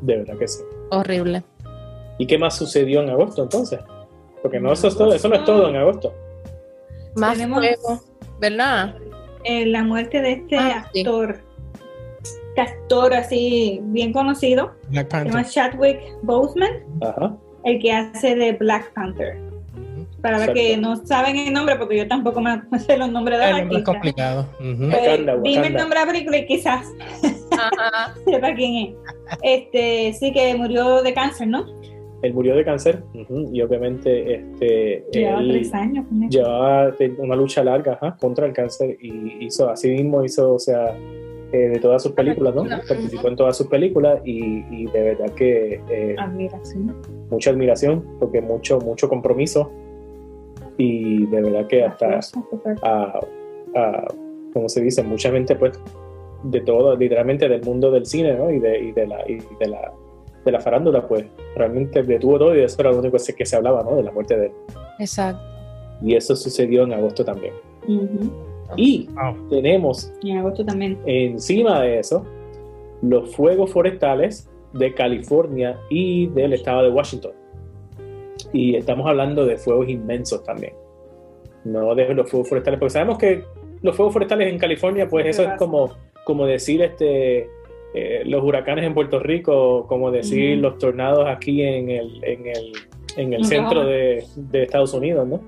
[0.00, 0.62] De verdad que sí.
[0.90, 1.42] horrible.
[2.18, 3.78] ¿Y qué más sucedió en agosto entonces?
[4.42, 6.12] Porque no, eso, es todo, eso no es todo en agosto.
[7.16, 8.00] Más Tenemos- fuego,
[8.40, 8.94] ¿verdad?
[9.44, 11.00] eh, la muerte de este Ah, sí.
[11.00, 11.40] actor,
[12.48, 15.52] este actor así bien conocido, Black se llama Panther.
[15.52, 16.70] Chadwick Boseman,
[17.00, 17.36] Ajá.
[17.64, 19.38] el que hace de Black Panther.
[20.20, 20.60] Para los Exacto.
[20.60, 23.78] que no saben el nombre, porque yo tampoco me sé los nombres de los nombre
[23.78, 23.94] es artistas.
[23.94, 24.46] complicado.
[24.58, 24.90] Ujú.
[24.90, 25.80] Pues, Wakanda, dime el Wakanda.
[25.80, 26.86] nombre de la película y quizás
[27.52, 28.14] Ajá.
[28.24, 28.94] sepa quién es.
[29.42, 31.64] Este, sí que murió de cáncer, ¿no?
[32.22, 33.04] Él murió de cáncer
[33.52, 38.96] y obviamente este, Llevaba él tres años llevaba una lucha larga ajá, contra el cáncer
[39.00, 40.96] y hizo así mismo, hizo, o sea,
[41.52, 42.64] eh, de todas sus películas, ¿no?
[42.64, 46.94] Participó en todas sus películas y, y de verdad que eh, Admiración.
[47.30, 49.70] mucha admiración, porque mucho, mucho compromiso
[50.76, 52.20] y de verdad que hasta
[52.82, 53.20] a,
[53.76, 54.08] a,
[54.52, 55.80] como se dice, mucha gente pues
[56.42, 58.50] de todo, literalmente del mundo del cine ¿no?
[58.50, 59.92] y, de, y, de la, y de la
[60.44, 61.24] de la farándula pues
[61.56, 63.96] realmente detuvo todo y eso era lo único que se hablaba ¿no?
[63.96, 64.52] de la muerte de él
[64.98, 65.40] Exacto.
[66.02, 67.54] y eso sucedió en agosto también
[67.86, 68.30] Ujú.
[68.76, 69.48] y Wow.
[69.50, 70.98] tenemos Y en agosto también.
[71.06, 72.24] encima de eso
[73.02, 77.32] los fuegos forestales de California y del estado de Washington.
[78.52, 80.72] Y estamos hablando de fuegos inmensos también.
[81.64, 83.44] No de los fuegos forestales, porque sabemos que
[83.82, 85.90] los fuegos forestales en California, pues eso es como,
[86.24, 87.48] como decir este
[87.94, 92.72] eh, los huracanes en Puerto Rico, como decir los tornados aquí en el, en el,
[93.16, 95.40] en el centro de, de Estados Unidos, ¿no?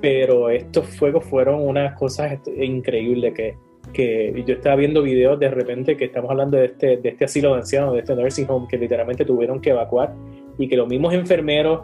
[0.00, 3.56] Pero estos fuegos fueron unas cosas increíbles que,
[3.92, 7.50] que yo estaba viendo videos de repente que estamos hablando de este, de este asilo
[7.50, 10.14] de ancianos, de este nursing home, que literalmente tuvieron que evacuar
[10.58, 11.82] y que los mismos enfermeros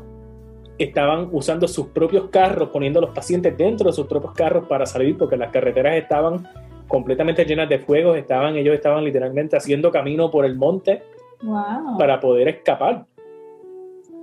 [0.78, 4.86] estaban usando sus propios carros, poniendo a los pacientes dentro de sus propios carros para
[4.86, 6.48] salir porque las carreteras estaban
[6.90, 11.02] completamente llenas de fuegos, estaban, ellos estaban literalmente haciendo camino por el monte
[11.42, 11.96] Wow.
[11.98, 13.06] para poder escapar.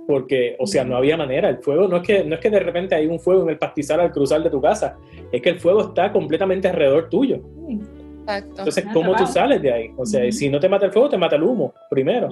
[0.06, 1.48] Porque, o sea, no había manera.
[1.48, 3.58] El fuego no es que no es que de repente hay un fuego en el
[3.58, 4.96] pastizal al cruzar de tu casa,
[5.32, 7.40] es que el fuego está completamente alrededor tuyo.
[7.68, 8.54] Exacto.
[8.60, 9.90] Entonces, Ah, ¿cómo tú sales de ahí?
[9.96, 12.28] O sea, si no te mata el fuego, te mata el humo primero.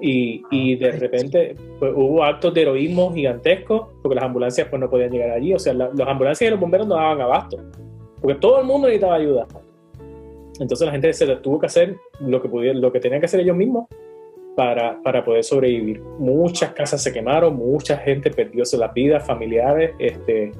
[0.00, 4.88] Y, y de repente pues, hubo actos de heroísmo gigantescos porque las ambulancias pues no
[4.88, 5.52] podían llegar allí.
[5.52, 7.58] O sea, la- las ambulancias y los bomberos no daban abasto
[8.20, 9.46] porque todo el mundo necesitaba ayuda.
[10.58, 13.40] Entonces la gente se tuvo que hacer lo que pudieron, lo que tenían que hacer
[13.40, 13.86] ellos mismos
[14.56, 16.00] para, para poder sobrevivir.
[16.18, 20.52] Muchas casas se quemaron, mucha gente perdió las vidas, familiares, este,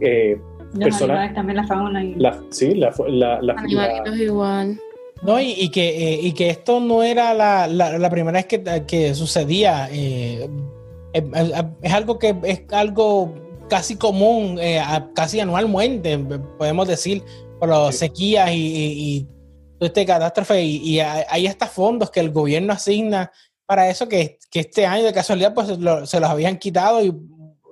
[0.00, 0.38] eh,
[0.74, 2.04] Los animales, también la fauna.
[2.04, 2.14] Y...
[2.14, 4.78] la, sí, la, la, la- Animalitos igual.
[5.22, 8.46] No, y, y que, eh, y que esto no era la, la- la primera vez
[8.46, 9.88] que, que sucedía.
[9.90, 10.48] eh,
[11.12, 11.24] es-
[11.82, 13.34] es algo que es algo
[13.70, 14.82] casi común, eh,
[15.14, 16.18] casi anualmente,
[16.58, 17.22] podemos decir,
[17.58, 18.00] por las Sí.
[18.06, 19.24] sequías y, y, y
[19.78, 20.62] toda esta catástrofe.
[20.62, 23.30] Y, y hay hasta fondos que el gobierno asigna
[23.64, 27.14] para eso, que, que este año de casualidad pues lo- se los habían quitado y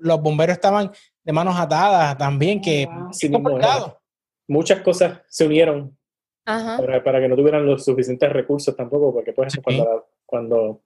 [0.01, 0.93] los bomberos estaban
[1.25, 3.13] de manos atadas también, que Wow.
[3.13, 4.01] Sí complicado.
[4.47, 5.99] muchas cosas se unieron
[6.47, 6.79] Ajá.
[6.79, 9.61] para, para que no tuvieran los suficientes recursos tampoco, porque pues Sí.
[10.25, 10.83] cuando,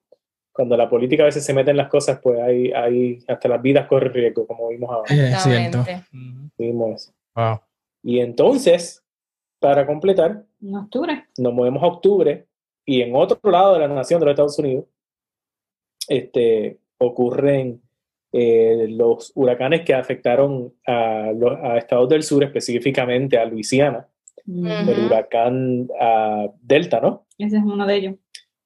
[0.53, 3.63] cuando la política a veces se mete en las cosas, pues hay, hay hasta las
[3.63, 5.15] vidas corren riesgo, como vimos ahora.
[5.15, 5.85] Es cierto.
[6.59, 7.13] Vimos eso.
[7.35, 7.61] Wow.
[8.03, 9.03] Y entonces,
[9.59, 11.27] para completar, En octubre.
[11.39, 12.47] nos movemos a octubre
[12.85, 14.85] y en otro lado de la nación de los Estados Unidos
[16.09, 17.81] este, ocurren
[18.33, 24.09] eh, los huracanes que afectaron a, los, a estados del sur, específicamente a Luisiana,
[24.47, 27.27] el huracán ah, Delta, ¿no?
[27.39, 28.15] Ese es uno de ellos.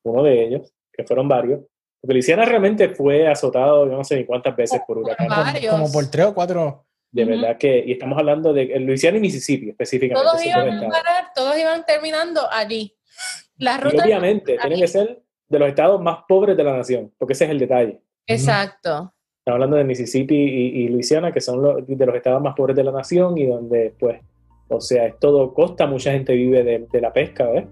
[0.04, 1.60] Uno de ellos, que fueron varios.
[2.06, 5.72] Porque Luisiana realmente fue azotado, yo no sé ni cuántas veces por varios.
[5.74, 6.84] Como por tres o cuatro.
[7.10, 10.28] De verdad que, y estamos hablando de Luisiana y Mississippi específicamente.
[10.28, 12.94] Todos iban a parar, todos iban terminando allí.
[13.58, 14.04] La Y ruta.
[14.04, 17.50] obviamente tienen que ser de los estados más pobres de la nación, porque ese es
[17.50, 18.00] el detalle.
[18.26, 19.12] Exacto.
[19.38, 22.76] Estamos hablando de Mississippi y, y Luisiana, que son los, de los estados más pobres
[22.76, 24.20] de la nación y donde, pues,
[24.68, 27.64] o sea, es todo costa, mucha gente vive de, de la pesca, ¿ves?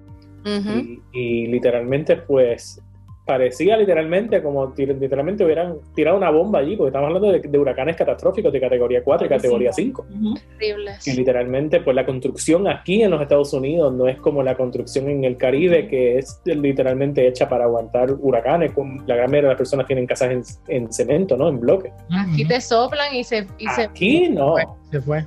[1.12, 2.80] Y literalmente, pues,
[3.24, 7.96] parecía literalmente como literalmente hubieran tirado una bomba allí, porque estamos hablando de, de huracanes
[7.96, 10.06] catastróficos de categoría 4 y categoría 5.
[10.10, 10.34] Ujú.
[10.56, 11.06] Horribles.
[11.08, 15.08] Y literalmente, pues la construcción aquí en los Estados Unidos no es como la construcción
[15.08, 18.72] en el Caribe, que es literalmente hecha para aguantar huracanes.
[18.72, 21.48] Con- La gran mayoría de las personas tienen casas en, en cemento, ¿no?
[21.48, 21.92] En bloques.
[22.10, 23.46] Aquí te soplan y se.
[23.58, 24.54] Y se Aquí no.
[24.90, 25.24] Se fue.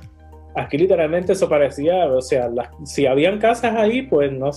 [0.54, 4.50] Aquí literalmente eso parecía, o sea, las- si habían casas ahí, pues no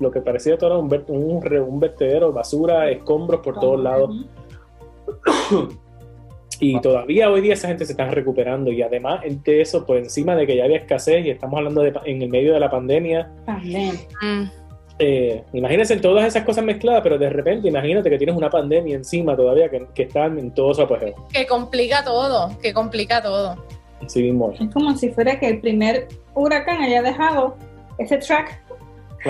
[0.00, 4.10] lo que parecía todo era un, ver- un, un vertedero, basura, escombros por todos lados.
[6.58, 10.34] Y todavía hoy día esa gente se está recuperando y además de eso, pues encima
[10.34, 13.30] de que ya había escasez y estamos hablando de en el medio de la pandemia,
[13.44, 13.92] Pandemia.
[14.98, 19.36] Eh, imagínense todas esas cosas mezcladas, pero de repente imagínate que tienes una pandemia encima
[19.36, 21.14] todavía que, que está en todo su apogeo.
[21.30, 22.48] Que complica todo.
[22.62, 23.56] Que complica todo.
[24.02, 24.52] Así mismo.
[24.58, 27.54] Es como si fuera que el primer huracán haya dejado
[27.98, 28.62] ese track,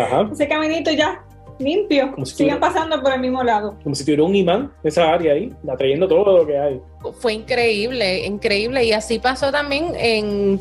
[0.05, 0.29] Ajá.
[0.33, 1.23] ese caminito ya
[1.59, 2.13] limpio.
[2.19, 3.77] Si Sigan tuviera- pasando por el mismo lado.
[3.83, 6.81] Como si tuviera un imán en esa área ahí, atrayendo todo lo que hay.
[7.21, 8.85] Fue increíble, increíble.
[8.85, 10.59] Y así pasó también en.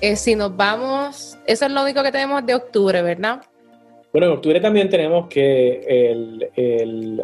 [0.00, 1.38] eh, si nos vamos.
[1.46, 3.42] Eso es lo único que tenemos de octubre, ¿verdad?
[4.12, 7.22] Bueno, en octubre también tenemos que el, el-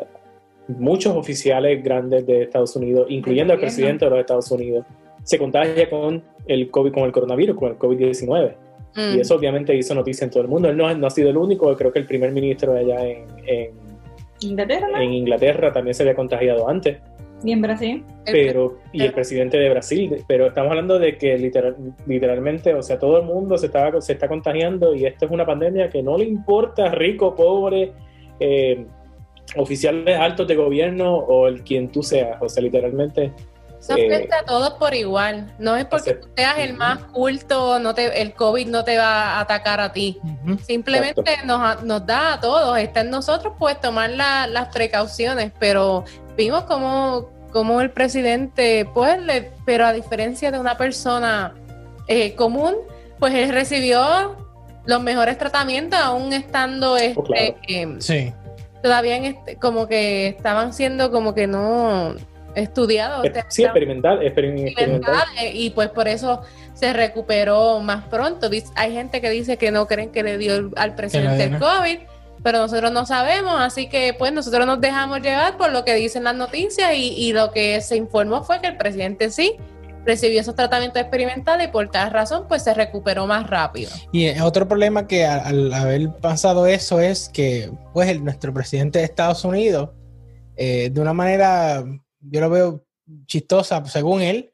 [0.68, 4.85] muchos oficiales grandes de Estados Unidos, incluyendo al presidente de los Estados Unidos,
[5.23, 8.55] se contagia con el COVID, con el coronavirus, con el COVID-19.
[8.96, 9.16] Mm.
[9.16, 10.68] Y eso obviamente hizo noticia en todo el mundo.
[10.68, 13.24] Él no, no ha sido el único, creo que el primer ministro de allá en,
[13.46, 13.70] en-
[14.40, 14.98] Inglaterra, ¿no?
[15.00, 16.98] en Inglaterra también se había contagiado antes,
[17.44, 18.04] Y en Brasil.
[18.26, 22.83] El- pero y el presidente de Brasil, pero estamos hablando de que literal- literalmente, o
[22.83, 26.02] sea, todo el mundo se está, se está contagiando y esto es una pandemia que
[26.02, 27.92] no le importa rico, pobre,
[28.40, 28.85] eh,
[29.56, 33.33] oficiales altos de gobierno o el quien tú seas, o sea, literalmente
[33.85, 35.52] Eso eh, afecta a todos por igual.
[35.58, 39.35] No es porque tú seas el más culto, no te, el COVID no te va
[39.37, 40.18] a atacar a ti.
[40.66, 42.78] Simplemente nos, nos da a todos.
[42.78, 46.04] Está en nosotros pues tomar la- las precauciones, pero
[46.37, 51.54] vimos como, como el presidente, pues, le- pero a diferencia de una persona
[52.08, 52.74] eh, común,
[53.18, 54.37] pues él recibió
[54.87, 57.54] los mejores tratamientos, aún estando este, Oh, claro.
[57.68, 58.32] eh, Sí.
[58.82, 62.14] todavía en este- como que estaban siendo como que no
[62.55, 63.25] estudiados.
[63.27, 64.69] Eh, Sí, experimental, exper- experimental.
[64.69, 66.42] experimentales, y pues por eso
[66.75, 68.48] se recuperó más pronto.
[68.77, 71.59] Hay gente que dice que no creen que le dio al presidente el.
[71.59, 71.98] COVID,
[72.42, 76.25] pero nosotros no sabemos, así que pues nosotros nos dejamos llevar por lo que dicen
[76.25, 79.55] las noticias y, y lo que se informó fue que el presidente sí
[80.05, 83.90] recibió esos tratamientos experimentales y por tal razón pues se recuperó más rápido.
[84.13, 88.52] Y eh, otro problema que al, al haber pasado eso es que, pues, el- nuestro
[88.52, 89.88] presidente de Estados Unidos,
[90.57, 91.83] eh, de una manera,
[92.31, 92.85] yo lo veo
[93.27, 94.52] chistosa, según él,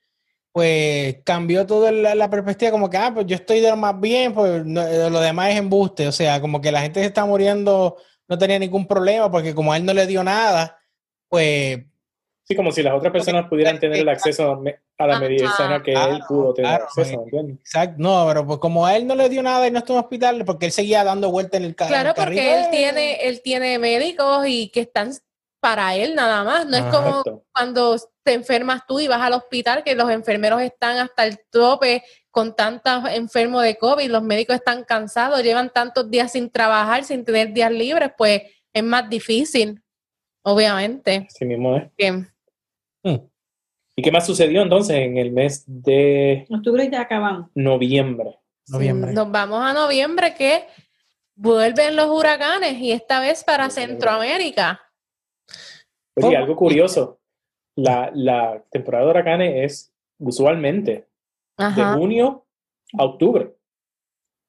[0.52, 3.98] pues cambió toda la, la perspectiva, como que, ah, pues yo estoy de lo más
[4.00, 6.08] bien, pues no- eh, lo demás es embuste.
[6.08, 7.96] O sea, como que la gente se está muriendo,
[8.28, 10.76] no tenía ningún problema, porque como a él no le dio nada,
[11.28, 11.80] pues
[12.44, 15.80] Sí, como si las otras personas pudieran tener el acceso a me- a la medicina
[15.84, 17.16] que él Claro, pudo tener claro, acceso, sí.
[17.16, 17.58] ¿me entiendes?
[17.60, 20.02] Exacto, no, pero pues como a él no le dio nada y no estuvo en
[20.04, 22.68] hospital, porque él seguía dando vueltas en el, ca- en Claro, el porque él ¡eh!
[22.72, 25.12] tiene, él tiene médicos y que están
[25.60, 26.66] para él nada más.
[26.66, 27.44] No es como Exacto.
[27.52, 32.02] cuando te enfermas tú y vas al hospital, que los enfermeros están hasta el tope
[32.30, 37.24] con tantos enfermos de COVID, los médicos están cansados, llevan tantos días sin trabajar, sin
[37.24, 38.42] tener días libres, pues
[38.72, 39.82] es más difícil,
[40.42, 41.26] obviamente.
[41.28, 41.90] Así mismo es.
[41.96, 42.24] Que,
[43.96, 47.50] ¿Y qué más sucedió entonces en el mes de Octubre ya acabamos.
[47.54, 48.38] noviembre?
[48.68, 49.12] Noviembre.
[49.12, 50.66] Nos vamos a noviembre que
[51.34, 54.80] vuelven los huracanes y esta vez para Centroamérica.
[56.16, 56.36] Oye, ¿Cómo?
[56.38, 57.20] algo curioso,
[57.76, 61.06] la, la temporada de huracanes es usualmente de
[61.64, 61.94] Ajá.
[61.94, 62.46] junio
[62.98, 63.54] a octubre.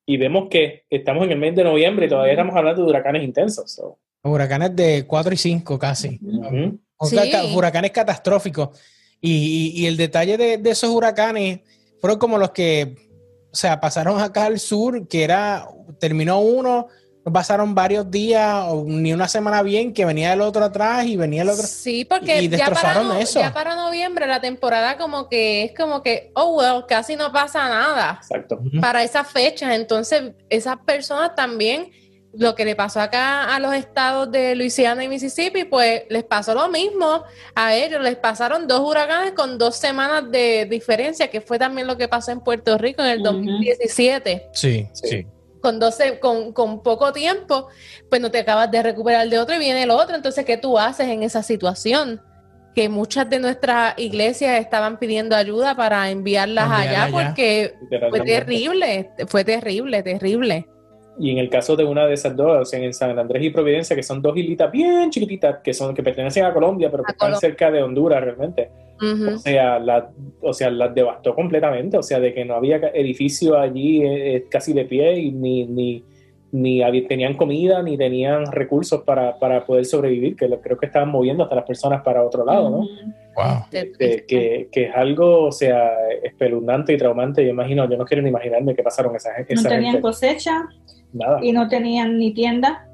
[0.06, 3.24] Y vemos que estamos en el mes de noviembre y todavía estamos hablando de huracanes
[3.24, 3.72] intensos.
[3.72, 6.20] so, Huracanes de 4 y 5 casi.
[6.98, 7.16] O Sí.
[7.16, 8.70] ca- ca- Huracanes catastróficos.
[9.20, 9.32] Y,
[9.78, 11.62] y- y el detalle de, de esos huracanes
[12.00, 12.96] fueron como los que,
[13.52, 15.68] o sea, pasaron acá al sur, que era,
[16.00, 16.88] terminó uno,
[17.24, 21.18] no pasaron varios días o ni una semana bien, que venía el otro atrás y
[21.18, 21.68] venía el otro.
[21.68, 23.40] Sí, porque y ya, para destrozaron no- eso.
[23.40, 27.70] ya para noviembre la temporada como que es como que, oh, well, casi no pasa
[27.70, 28.60] nada Exacto.
[28.82, 29.76] para esas fechas.
[29.76, 31.92] Entonces, esas personas también,
[32.34, 36.56] lo que le pasó acá a los estados de Luisiana y Mississippi, pues les pasó
[36.56, 38.02] lo mismo a ellos.
[38.02, 42.32] Les pasaron dos huracanes con dos semanas de diferencia, que fue también lo que pasó
[42.32, 43.34] en Puerto Rico en el Ujú.
[43.34, 45.08] 2017 Sí, Sí.
[45.08, 45.28] sí.
[45.62, 47.68] Con 12, con, con poco tiempo,
[48.10, 50.16] pues no te acabas de recuperar de otro y viene el otro.
[50.16, 52.22] Entonces, ¿qué tú haces en esa situación?
[52.76, 57.12] Que muchas de nuestras iglesias estaban pidiendo ayuda para enviarlas Enviarla allá allá.
[57.12, 57.76] porque
[58.10, 60.68] fue terrible, fue terrible, terrible.
[61.20, 63.50] Y en el caso de una de esas dos, o sea, en San Andrés y
[63.50, 67.12] Providencia, que son dos islitas bien chiquititas, que son que pertenecen a Colombia, pero que
[67.12, 67.50] A están Colombia.
[67.50, 68.70] cerca de Honduras realmente.
[69.02, 70.10] O sea, la,
[70.42, 71.98] o sea, las devastó completamente.
[71.98, 75.66] O sea, de que no había edificio allí eh, eh, casi de pie y ni,
[75.66, 76.04] ni,
[76.52, 80.86] ni había- tenían comida ni tenían recursos para, para poder sobrevivir, que lo- creo que
[80.86, 82.78] estaban moviendo hasta las personas para otro lado, ¿no?
[83.36, 83.66] Wow.
[83.72, 85.92] Este, que, que es algo, o sea,
[86.24, 87.44] espeluznante y traumante.
[87.44, 90.02] Yo imagino, yo no quiero ni imaginarme qué pasaron esa, No tenían gente.
[90.02, 90.68] cosecha
[91.14, 91.40] Nada.
[91.42, 92.88] y no tenían ni tienda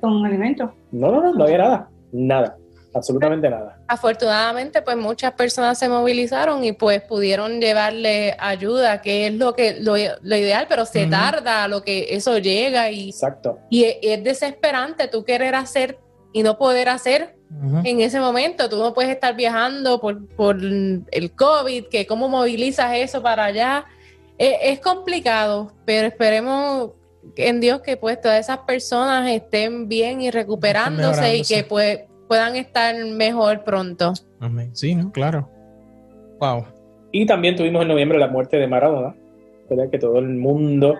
[0.00, 0.70] con alimentos.
[0.92, 1.88] No, no, no, no había nada.
[2.12, 2.56] Nada.
[2.94, 3.78] Absolutamente nada.
[3.86, 9.76] Afortunadamente, pues muchas personas se movilizaron y pues pudieron llevarle ayuda, que es lo que
[9.80, 11.10] lo, lo ideal, pero se Ujú.
[11.10, 13.58] tarda a lo que eso llega y, Exacto.
[13.68, 15.98] y es, es desesperante tú querer hacer
[16.32, 17.36] y no poder hacer
[17.84, 18.68] en ese momento.
[18.68, 23.84] Tú no puedes estar viajando por, por el COVID, que cómo movilizas eso para allá.
[24.38, 26.92] Es, es complicado, pero esperemos
[27.36, 32.56] en Dios que pues todas esas personas estén bien y recuperándose y que pues, puedan
[32.56, 34.12] estar mejor pronto.
[34.40, 34.74] Amén.
[34.74, 35.12] Sí, ¿no?
[35.12, 35.48] Claro.
[36.40, 36.64] Wow.
[37.12, 39.14] Y también tuvimos en noviembre la muerte de Maradona,
[39.68, 39.90] ¿verdad?
[39.90, 40.96] Que todo el mundo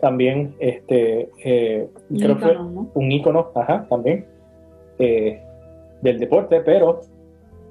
[0.00, 1.88] también, este, eh,
[2.18, 4.26] creo que fue un ícono, ajá, también,
[4.98, 5.40] eh,
[6.02, 7.00] del deporte, pero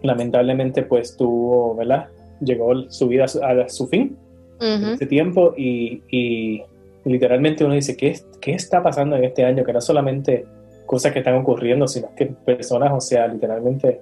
[0.02, 2.08] lamentablemente pues tuvo, ¿verdad?
[2.42, 4.18] Llegó su vida a su, fin
[4.60, 4.92] en Ujú.
[4.94, 6.64] ese tiempo y, y
[7.06, 9.64] literalmente uno dice, ¿qué, es- ¿qué está pasando en este año?
[9.64, 10.46] Que no solamente
[10.86, 14.00] cosas que están ocurriendo, sino que personas, o sea, literalmente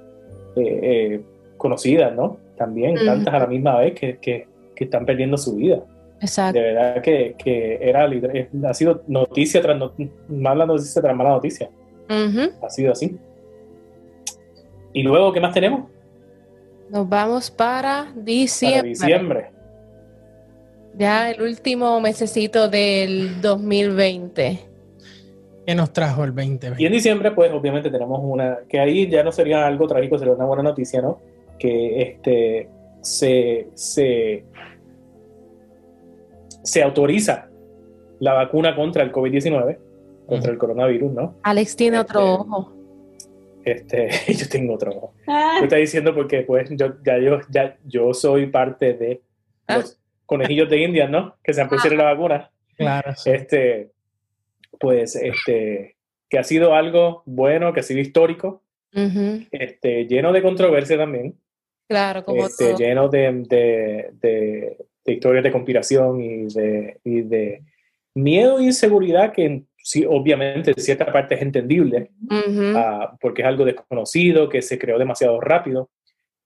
[0.55, 1.21] eh, eh,
[1.57, 2.37] conocidas, ¿no?
[2.57, 5.83] También, tantas a la misma vez que, que- que están perdiendo su vida.
[6.19, 6.59] Exacto.
[6.59, 9.93] De verdad que, que era, eh, ha sido noticia tras not-
[10.27, 11.69] mala noticia tras mala noticia.
[12.61, 13.17] Ha sido así.
[14.93, 15.89] Y luego, ¿qué más tenemos?
[16.89, 18.13] Nos vamos para Para
[18.83, 19.51] diciembre.
[20.97, 24.59] Ya el último mesecito del 2020.
[25.65, 26.85] ¿Qué nos trajo el Y 2020?
[26.85, 30.45] en diciembre, pues obviamente tenemos una, que ahí ya no sería algo trágico, sería una
[30.45, 31.19] buena noticia, ¿no?
[31.59, 32.69] Que este
[33.01, 34.43] se, se,
[36.63, 37.47] se autoriza
[38.19, 39.77] la vacuna contra el COVID-19,
[40.27, 41.35] contra el coronavirus, ¿no?
[41.43, 42.73] Alex tiene Este, otro ojo.
[43.63, 45.13] Este, yo tengo otro ojo.
[45.27, 49.21] Ah, Tú estás diciendo porque pues yo, ya yo, ya, yo soy parte de
[49.67, 49.77] Ah.
[49.77, 49.97] los
[50.31, 51.35] conejillos de India, ¿no?
[51.43, 52.49] Que se han puesto la vacuna.
[52.77, 53.13] Claro.
[53.17, 53.29] sí.
[53.31, 53.91] Este,
[54.79, 55.97] pues, este,
[56.29, 58.63] que ha sido algo bueno, que ha sido histórico,
[58.93, 61.35] Ujú, este, lleno de controversia también,
[61.89, 62.77] Claro, como este, todo.
[62.77, 67.63] lleno de, de, de- de historias de conspiración y de, y de
[68.15, 73.47] miedo e inseguridad que sí, obviamente en cierta parte es entendible, Ujú, ah, porque es
[73.49, 75.89] algo desconocido, que se creó demasiado rápido.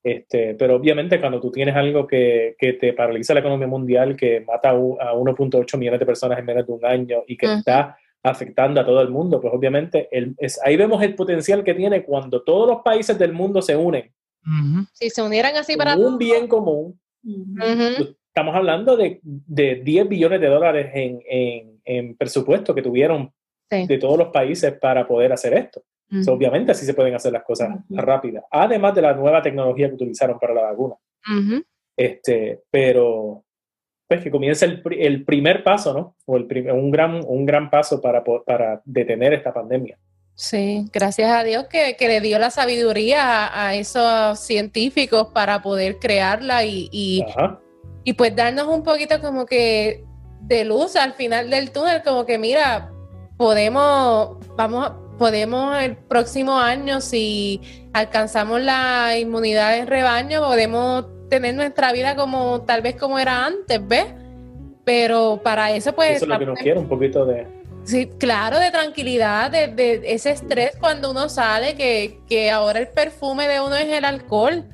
[0.06, 4.42] Este, pero obviamente cuando tú tienes algo que, que te paraliza la economía mundial, que
[4.42, 7.48] mata a u- a 1.8 millones de personas en menos de un año y que
[7.48, 7.56] Ujú.
[7.58, 11.74] está afectando a todo el mundo, pues obviamente el, es, ahí vemos el potencial que
[11.74, 14.14] tiene cuando todos los países del mundo se unen
[14.46, 14.86] Ujú.
[14.94, 17.00] Si se unieran así para un bien común.
[17.24, 17.56] ujú.
[18.04, 23.32] Ujú, Estamos hablando de, de 10 billones de dólares en, en, en presupuesto que tuvieron
[23.72, 25.82] sí, de todos los países para poder hacer esto.
[26.24, 28.00] So, obviamente así se pueden hacer las cosas Ujú.
[28.00, 30.96] rápidas, además de la nueva tecnología que utilizaron para la vacuna.
[31.28, 31.64] ujú.
[31.98, 33.44] Este, pero
[34.08, 36.16] pues que comienza el, el primer paso, ¿no?
[36.26, 39.98] O el prim- un, gran, un gran paso para, para detener esta pandemia.
[40.36, 45.62] Sí, gracias a Dios que, que le dio la sabiduría a, a esos científicos para
[45.64, 47.26] poder crearla y, y,
[48.04, 50.04] y pues darnos un poquito como que
[50.42, 52.92] de luz al final del túnel, como que mira,
[53.38, 57.62] podemos, vamos, a- podemos el próximo año, si
[57.94, 63.86] alcanzamos la inmunidad de rebaño, podemos tener nuestra vida como tal vez como era antes,
[63.88, 64.06] ¿ves?
[64.84, 66.18] Pero para eso pues...
[66.18, 67.48] Eso es lo que nos quiere, un poquito de...
[67.84, 72.88] Sí, claro, de tranquilidad, de, de ese estrés cuando uno sale, que, que ahora el
[72.88, 74.66] perfume de uno es el alcohol.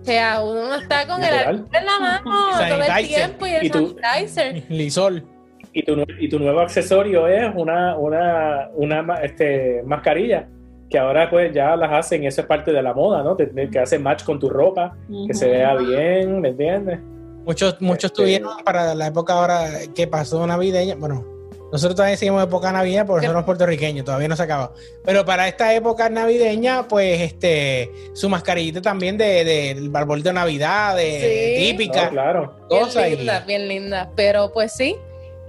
[0.00, 2.30] O sea, uno no está con el alcohol en la mano
[2.68, 4.64] todo el tiempo y el Y sanitizer.
[4.68, 5.24] Lisol.
[5.72, 10.48] Y tu, y tu nuevo accesorio es una, una, una este, mascarilla,
[10.88, 13.36] que ahora pues ya las hacen, eso es parte de la moda, ¿no?
[13.36, 14.96] Te- te- que hace match con tu ropa,
[15.28, 16.98] que se vea bien, ¿me entiendes?
[17.46, 20.96] Muchos, muchos Este- tuvieron para la época ahora que pasó navideña.
[20.96, 21.24] Bueno,
[21.72, 24.72] nosotros todavía seguimos época navideña porque somos puertorriqueños, todavía no se acaba.
[25.04, 30.96] Pero para esta época navideña, pues este, su mascarillita también de, del árbol de Navidad,
[30.96, 31.70] de Sí.
[31.70, 32.06] típica.
[32.06, 32.54] No, claro.
[32.68, 34.10] Bien y- linda, bien linda.
[34.16, 34.96] Pero pues sí,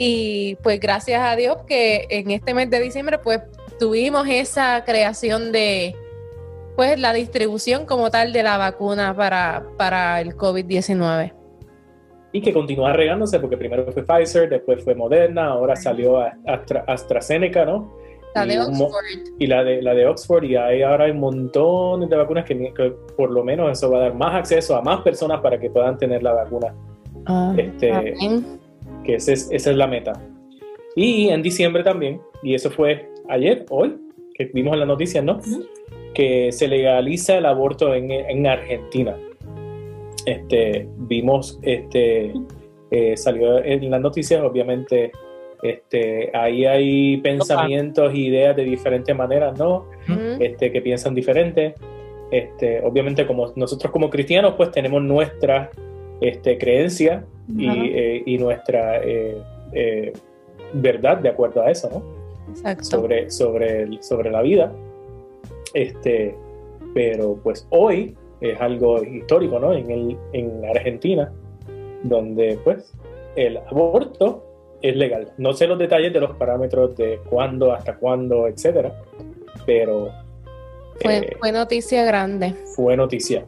[0.04, 3.40] y pues gracias a Dios que en este mes de diciembre pues
[3.80, 5.96] tuvimos esa creación de
[6.76, 11.34] pues la distribución como tal de la vacuna para, para el COVID-19.
[12.32, 17.66] Y que continúa regándose, porque primero fue Pfizer, después fue Moderna, ahora salió Astra- AstraZeneca,
[17.66, 17.96] ¿no?
[18.34, 18.90] La de Oxford.
[19.38, 22.74] y la de, la de Oxford, y hay, ahora hay un montón de vacunas que,
[23.16, 25.96] por lo menos eso va a dar más acceso a más personas para que puedan
[25.98, 26.74] tener la vacuna,
[27.56, 28.61] Este- Amén.
[29.04, 30.14] Que ese es- esa es la meta.
[30.96, 33.96] Y en diciembre también, y eso fue ayer, hoy,
[34.34, 35.38] que vimos en las noticias, ¿no?
[35.38, 35.64] Ujú.
[36.14, 39.16] Que se legaliza el aborto en, en Argentina.
[40.26, 42.34] Este, vimos, este,
[42.92, 45.12] eh, salió en las noticias, obviamente,
[45.64, 49.88] este, ahí hay pensamientos, ideas de diferentes maneras, ¿no?
[50.10, 50.38] Ujú.
[50.44, 51.76] este, que piensan diferente.
[52.32, 55.70] Este, obviamente, como nosotros como cristianos, pues tenemos nuestra
[56.22, 57.26] este, creencia
[57.58, 59.38] y, eh, y nuestra eh,
[59.74, 60.14] eh,
[60.74, 62.04] verdad de acuerdo a eso, ¿no?
[62.52, 62.84] Exacto.
[62.86, 64.72] Sobre, sobre, el- sobre la vida.
[65.74, 66.36] Este,
[66.94, 69.74] pero pues hoy es algo histórico, ¿no?
[69.74, 71.32] En, el, en Argentina,
[72.04, 72.94] donde pues
[73.36, 74.44] el aborto
[74.82, 75.32] es legal.
[75.38, 78.94] No sé los detalles de los parámetros de cuándo, hasta cuándo, etcétera,
[79.66, 80.10] pero
[81.00, 82.54] Fue, eh, fue noticia grande.
[82.76, 83.46] fue noticia.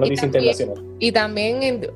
[0.00, 0.84] Noticia internacional.
[0.98, 1.90] Y también en-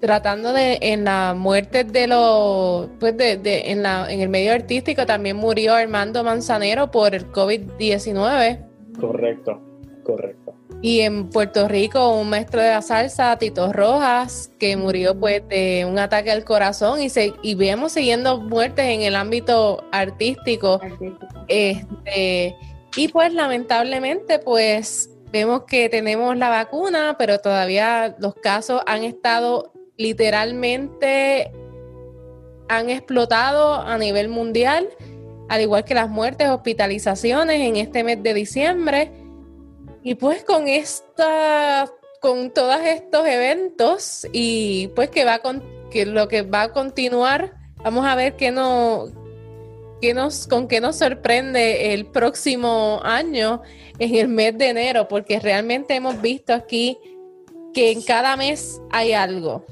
[0.00, 4.52] tratando de en la muerte de los pues de, de- en la en el medio
[4.52, 8.58] artístico también murió Armando Manzanero por el COVID-19
[9.00, 9.60] Correcto,
[10.02, 10.54] correcto.
[10.82, 15.86] y en Puerto Rico un maestro de la salsa Tito Rojas que murió pues de
[15.88, 21.26] un ataque al corazón y se y vemos siguiendo muertes en el ámbito artístico Artístico.
[21.48, 22.56] este,
[22.96, 29.72] y pues lamentablemente pues vemos que tenemos la vacuna, pero todavía los casos han estado
[29.96, 31.50] literalmente,
[32.68, 34.88] han explotado a nivel mundial,
[35.48, 39.10] al igual que las muertes, hospitalizaciones en este mes de diciembre.
[40.02, 46.28] Y pues con esta, con todos estos eventos y pues que va con, que lo
[46.28, 49.06] que va a continuar, vamos a ver qué no,
[50.02, 53.62] qué nos, con qué nos sorprende el próximo año
[54.00, 56.98] en el mes de enero, porque realmente hemos visto aquí
[57.72, 59.64] que en cada mes hay algo.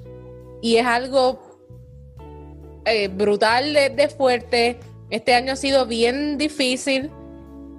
[0.62, 1.58] Y es algo
[2.84, 4.78] eh, brutal de, de fuerte.
[5.10, 7.10] Este año ha sido bien difícil,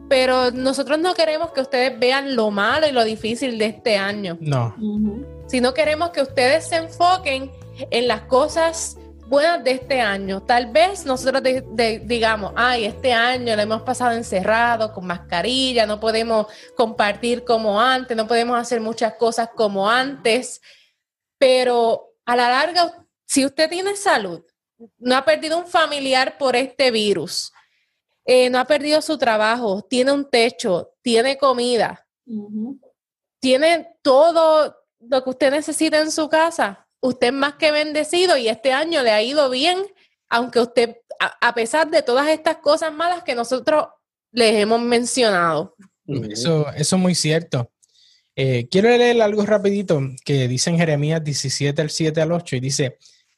[0.10, 4.38] pero nosotros no queremos que ustedes vean lo malo y lo difícil de este año,
[4.42, 4.76] No.
[5.48, 7.50] Sino queremos que ustedes se enfoquen
[7.90, 8.98] en las cosas
[9.32, 10.44] buenas de este año.
[10.44, 15.86] Tal vez nosotros de- de- digamos, ay, este año lo hemos pasado encerrado, con mascarilla,
[15.86, 20.60] no podemos compartir como antes, no podemos hacer muchas cosas como antes,
[21.40, 24.44] pero a la larga, si usted tiene salud,
[24.98, 27.54] no ha perdido un familiar por este virus,
[28.26, 32.06] eh, no ha perdido su trabajo, tiene un techo, tiene comida,
[33.40, 36.86] tiene todo lo que usted necesita en su casa.
[37.02, 39.80] Usted es más que bendecido y este año le ha ido bien,
[40.30, 43.88] aunque usted, a, a pesar de todas estas cosas malas que nosotros
[44.32, 45.76] les hemos mencionado.
[46.08, 47.72] Eso, eso es muy cierto.
[48.36, 52.60] Eh, quiero leer algo rapidito que dice en Jeremías 17, al 7 al 8, y
[52.60, 52.98] dice,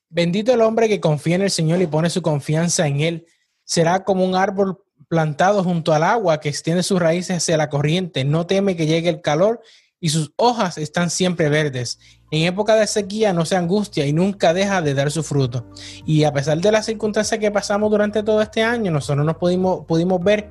[0.09, 3.25] bendito el hombre que confía en el Señor y pone su confianza en Él.
[3.63, 8.23] Será como un árbol plantado junto al agua que extiende sus raíces hacia la corriente.
[8.23, 9.61] No teme que llegue el calor
[10.03, 11.97] y sus hojas están siempre verdes.
[12.29, 15.65] En época de sequía no se angustia y nunca deja de dar su fruto.
[16.05, 19.85] Y a pesar de las circunstancias que pasamos durante todo este año, nosotros nos pudimos,
[19.85, 20.49] pudimos ver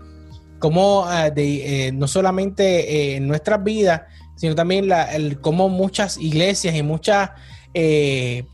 [0.59, 2.65] cómo ah, eh, no solamente
[3.13, 4.01] eh, en nuestras vidas,
[4.37, 5.11] sino también la,
[5.43, 7.33] cómo muchas iglesias y muchas
[7.75, 8.47] eh,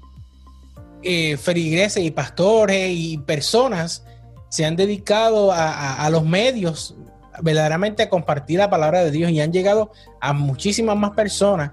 [1.04, 4.04] eh, feligreses y pastores y personas
[4.48, 6.96] se han dedicado a los medios
[7.42, 11.72] verdaderamente a compartir la palabra de Dios y han llegado a muchísimas más personas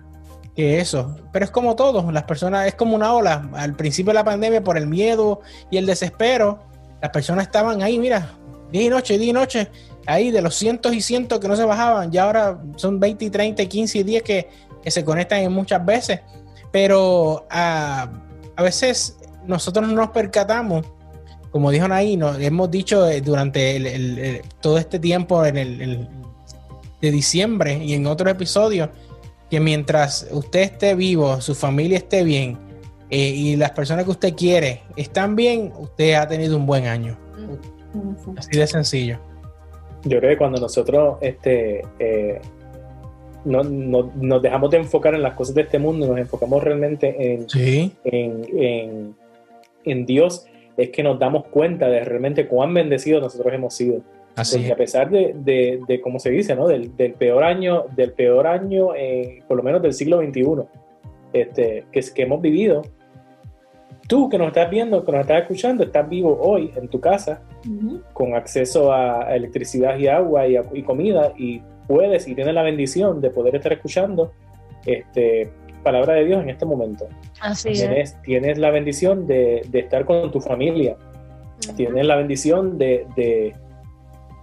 [0.55, 1.15] que eso.
[1.31, 3.49] Pero es como todo, las personas, es como una ola.
[3.53, 6.59] Al principio de la pandemia, por el miedo y el desespero,
[7.01, 8.37] las personas estaban ahí, mira,
[8.71, 9.69] día y noche, día y noche,
[10.07, 13.29] ahí de los cientos y cientos que no se bajaban, ya ahora son 20 y
[13.29, 14.49] 30, y 15 y 10 que,
[14.81, 16.21] que se conectan en muchas veces.
[16.71, 18.09] Pero ah,
[18.55, 20.85] a veces nosotros no nos percatamos,
[21.55, 25.55] como dijo ahí, nos hemos dicho eh, durante el- el- el- todo este tiempo en
[25.55, 26.07] el, el-
[26.99, 28.89] de diciembre y en otros episodios,
[29.49, 32.57] que mientras usted esté vivo, su familia esté bien
[33.09, 37.17] eh, y las personas que usted quiere están bien, usted ha tenido un buen año.
[38.35, 39.17] Así de sencillo.
[40.03, 42.41] Yo creo que cuando nosotros este, eh,
[43.45, 47.15] no, no- nos dejamos de enfocar en las cosas de este mundo, nos enfocamos realmente
[47.33, 49.15] en, Sí, en, en-
[49.85, 50.47] en Dios,
[50.77, 54.01] es que nos damos cuenta de realmente cuán bendecidos nosotros hemos sido.
[54.35, 56.67] así Porque a pesar de, de, de como se dice, ¿no?
[56.67, 60.43] Del, del peor año, del peor año, eh, por lo menos del siglo XXI,
[61.33, 62.81] este, que, que hemos vivido,
[64.07, 67.41] tú que nos estás viendo, que nos estás escuchando, estás vivo hoy en tu casa,
[68.13, 72.61] con acceso a electricidad y agua y, a- y comida, y puedes y tienes la
[72.63, 74.31] bendición de poder estar escuchando
[74.85, 75.49] este,
[75.85, 77.07] palabra de Dios en este momento.
[77.39, 80.97] Así Tienes, tienes la bendición de, de estar con tu familia,
[81.77, 83.55] tienes la bendición de, de,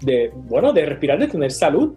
[0.01, 1.95] de, bueno, de respirar, de tener salud.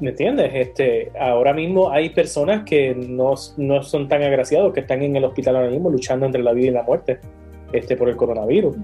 [0.00, 0.50] ¿Me entiendes?
[0.54, 5.24] Este, ahora mismo hay personas que no, no son tan agraciados, que están en el
[5.24, 7.18] hospital ahora mismo luchando entre la vida y la muerte
[7.72, 8.76] este, por el coronavirus.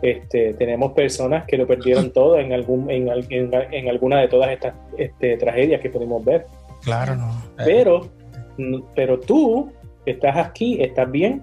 [0.00, 4.50] Este, tenemos personas que lo perdieron todo en, algún, en, en- en alguna de todas
[4.50, 6.46] estas este, tragedias que pudimos ver.
[6.82, 7.28] claro, no.
[7.58, 8.08] Eh, Pero,
[8.94, 9.70] pero tú
[10.06, 11.42] estás aquí, estás bien,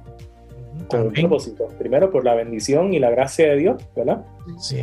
[0.88, 1.68] con un propósito.
[1.78, 4.24] Primero, por la bendición y la gracia de Dios, ¿verdad?
[4.58, 4.78] Sí.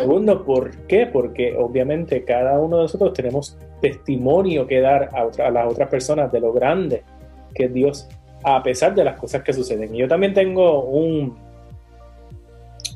[0.00, 1.06] Segundo, ¿por qué?
[1.06, 5.88] Porque obviamente cada uno de nosotros tenemos testimonio que dar a, otra- a las otras
[5.88, 7.02] personas de lo grande
[7.54, 8.08] que es Dios,
[8.44, 9.94] a pesar de las cosas que suceden.
[9.94, 11.36] Y yo también tengo un,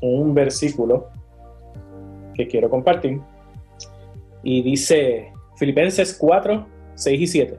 [0.02, 1.08] un versículo
[2.34, 3.20] que quiero compartir.
[4.42, 7.58] Y dice Filipenses 4, 6 y 7.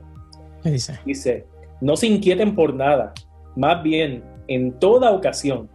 [0.68, 1.00] ¿Qué dice?
[1.06, 1.46] Dice,
[1.80, 3.14] no se inquieten por nada,
[3.56, 5.70] más bien en toda ocasión,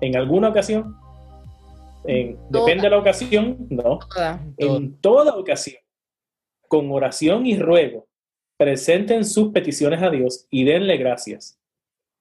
[0.00, 0.96] en alguna ocasión,
[2.06, 4.42] en, depende de la ocasión, no, Toda.
[4.56, 5.82] en toda ocasión,
[6.66, 8.08] con oración y ruego,
[8.56, 11.60] presenten sus peticiones a Dios y denle gracias.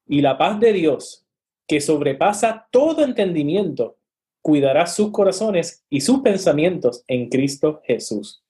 [0.06, 1.26] Y la paz de Dios,
[1.66, 3.98] que sobrepasa todo entendimiento,
[4.42, 8.44] cuidará sus corazones y sus pensamientos en Cristo Jesús.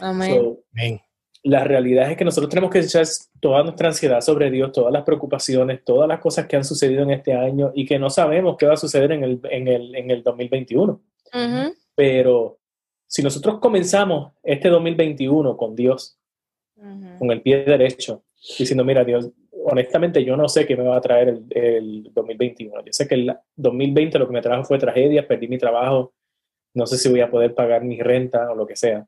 [0.00, 0.34] Amén.
[0.34, 1.00] So, Amén.
[1.44, 3.04] La realidad es que nosotros tenemos que echar
[3.38, 7.10] toda nuestra ansiedad sobre Dios, todas las preocupaciones, todas las cosas que han sucedido en
[7.10, 10.10] este año y que no sabemos qué va a suceder en el, en el, en
[10.10, 10.92] el 2021.
[10.92, 11.74] Ujú.
[11.94, 12.58] Pero
[13.06, 16.18] si nosotros comenzamos este 2021 con Dios,
[17.18, 18.24] con el pie derecho,
[18.58, 19.30] diciendo, mira Dios,
[19.66, 22.84] honestamente yo no sé qué me va a traer el, el 2021.
[22.86, 26.14] Yo sé que el 2020 lo que me trajo fue tragedia, perdí mi trabajo,
[26.72, 29.06] no sé si voy a poder pagar mi renta o lo que sea.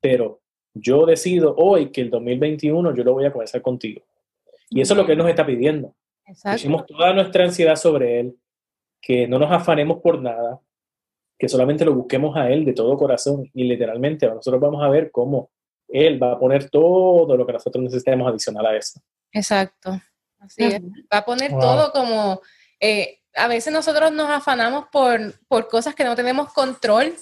[0.00, 0.40] Pero
[0.74, 4.04] yo decido hoy que el 2021 yo lo voy a comenzar contigo.
[4.70, 5.94] Y eso es lo que Él nos está pidiendo.
[6.26, 6.56] Exacto.
[6.56, 8.36] Pusimos toda nuestra ansiedad sobre Él,
[9.00, 10.60] que no nos afanemos por nada,
[11.38, 15.10] que solamente lo busquemos a Él de todo corazón y literalmente nosotros vamos a ver
[15.10, 15.50] cómo
[15.88, 19.00] Él va a poner todo lo que nosotros necesitemos adicional a eso.
[19.32, 20.00] Exacto.
[20.38, 20.82] Así es.
[21.12, 22.40] Va a poner todo como...
[22.80, 27.14] Eh, a veces nosotros nos afanamos por, por cosas que no tenemos control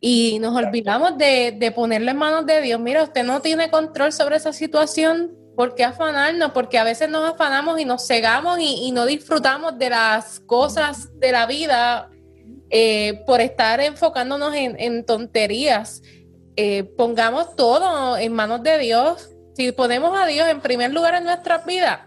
[0.00, 2.80] y nos olvidamos de, de ponerle en manos de Dios.
[2.80, 6.52] Mira, usted no tiene control sobre esa situación, ¿por qué afanarnos?
[6.52, 11.32] Porque a veces nos afanamos y nos cegamos y, no disfrutamos de las cosas de
[11.32, 12.10] la vida
[12.70, 16.02] eh, por estar enfocándonos en, tonterías.
[16.56, 19.30] Eh, pongamos todo en manos de Dios.
[19.54, 22.00] Si ponemos a Dios en primer lugar en nuestras vidas,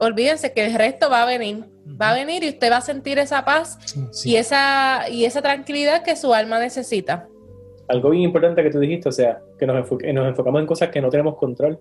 [0.00, 1.64] olvídense que el resto va a venir.
[2.00, 3.78] Va a venir y usted va a sentir esa paz
[4.24, 7.28] y, esa, y esa tranquilidad que su alma necesita.
[7.88, 11.00] Algo bien importante que tú dijiste, o sea, que nos, nos enfocamos en cosas que
[11.00, 11.78] no tenemos control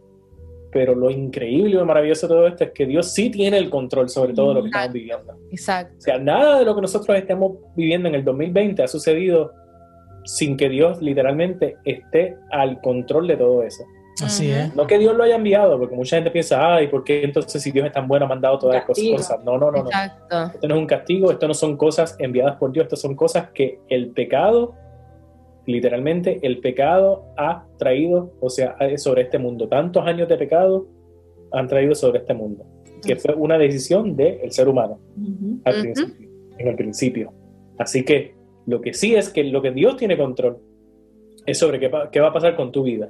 [0.75, 3.69] pero lo increíble y lo maravilloso de todo esto es que Dios sí tiene el
[3.69, 5.33] control sobre todo lo que estamos viviendo.
[5.49, 5.95] Exacto.
[5.97, 9.53] O sea, nada de lo que nosotros estemos viviendo en el 2020 ha sucedido
[10.25, 13.85] sin que Dios literalmente esté al control de todo eso.
[14.21, 14.75] Así es.
[14.75, 17.71] No que Dios lo haya enviado, porque mucha gente piensa, ay, ¿por qué entonces si
[17.71, 19.45] Dios es tan bueno ha mandado todas estas cosas?
[19.45, 19.89] No, no, no, no.
[19.89, 23.47] Esto no es un castigo, esto no son cosas enviadas por Dios, esto son cosas
[23.53, 24.75] que el pecado
[25.65, 29.67] literalmente el pecado ha traído, o sea, sobre este mundo.
[29.67, 30.87] Tantos años de pecado
[31.51, 32.65] han traído sobre este mundo,
[33.05, 34.99] que fue una decisión del ser humano
[35.63, 37.33] al principio, en el principio.
[37.77, 38.35] Así que
[38.65, 40.57] lo que sí es que lo que Dios tiene control
[41.45, 43.09] es sobre qué, qué va a pasar con tu vida.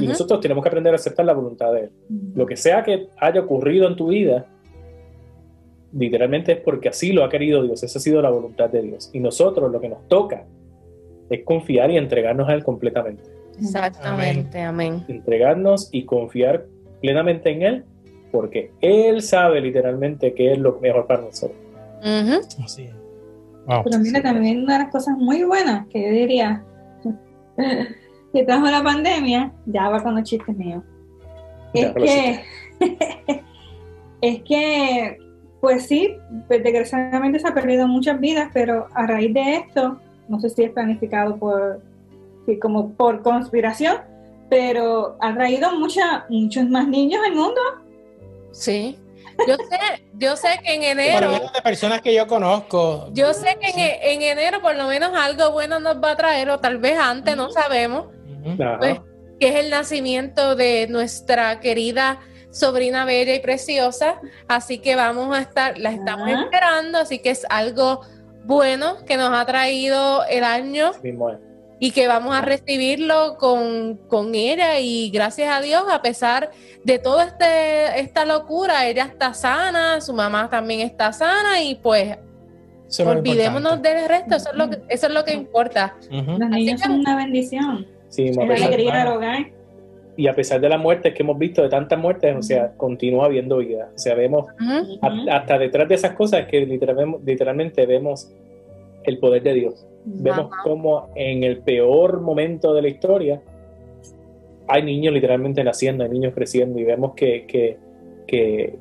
[0.00, 1.90] Y nosotros tenemos que aprender a aceptar la voluntad de Él.
[2.34, 4.46] Lo que sea que haya ocurrido en tu vida,
[5.92, 9.10] literalmente es porque así lo ha querido Dios, esa ha sido la voluntad de Dios.
[9.12, 10.44] Y nosotros lo que nos toca
[11.30, 13.22] es confiar y entregarnos a Él completamente.
[13.58, 15.04] Exactamente, amén.
[15.08, 16.66] Entregarnos y confiar
[17.00, 17.84] plenamente en Él,
[18.30, 21.58] porque Él sabe literalmente qué es lo mejor para nosotros.
[22.62, 22.94] Así es.
[23.66, 26.62] Pero mira, también una de las cosas muy buenas que yo diría
[28.32, 30.84] que trajo la pandemia, ya va con los chistes míos,
[31.74, 32.40] es que,
[34.20, 35.18] es que,
[35.60, 36.16] pues sí,
[36.48, 40.70] desgraciadamente se ha perdido muchas vidas, pero a raíz de esto, no sé si es
[40.70, 41.80] planificado por,
[42.60, 43.98] como por conspiración,
[44.48, 47.60] pero ha traído mucha, muchos más niños al mundo.
[48.52, 48.98] Sí.
[49.46, 51.30] Yo sé, yo sé que en enero.
[51.30, 53.10] Por de personas que yo conozco.
[53.12, 56.58] Yo sé que en, enero por lo menos algo bueno nos va a traer, o
[56.58, 58.06] tal vez antes, no sabemos.
[58.78, 59.00] Pues,
[59.38, 62.20] que es el nacimiento de nuestra querida
[62.50, 64.20] sobrina bella y preciosa.
[64.48, 68.00] Así que vamos a estar, la estamos esperando, así que es algo
[68.46, 70.92] bueno que nos ha traído el año
[71.78, 76.50] y que vamos a recibirlo con, ella y gracias a Dios, a pesar
[76.84, 82.16] de toda este, esta locura, ella está sana, su mamá también está sana y pues
[83.04, 85.96] olvidémonos del resto, eso es lo que, eso es lo que importa.
[86.10, 87.86] Los niños son una bendición.
[88.08, 89.56] Sí, es alegría del hogar
[90.16, 93.26] y a pesar de las muertes que hemos visto, de tantas muertes, o sea, continúa
[93.26, 93.90] habiendo vida.
[93.94, 94.46] O sea, vemos,
[95.30, 98.30] hasta detrás de esas cosas que literalmente, vemos
[99.04, 99.86] el poder de Dios.
[100.04, 103.42] Vemos como en el peor momento de la historia
[104.68, 107.78] hay niños literalmente naciendo, hay niños creciendo y vemos que, que,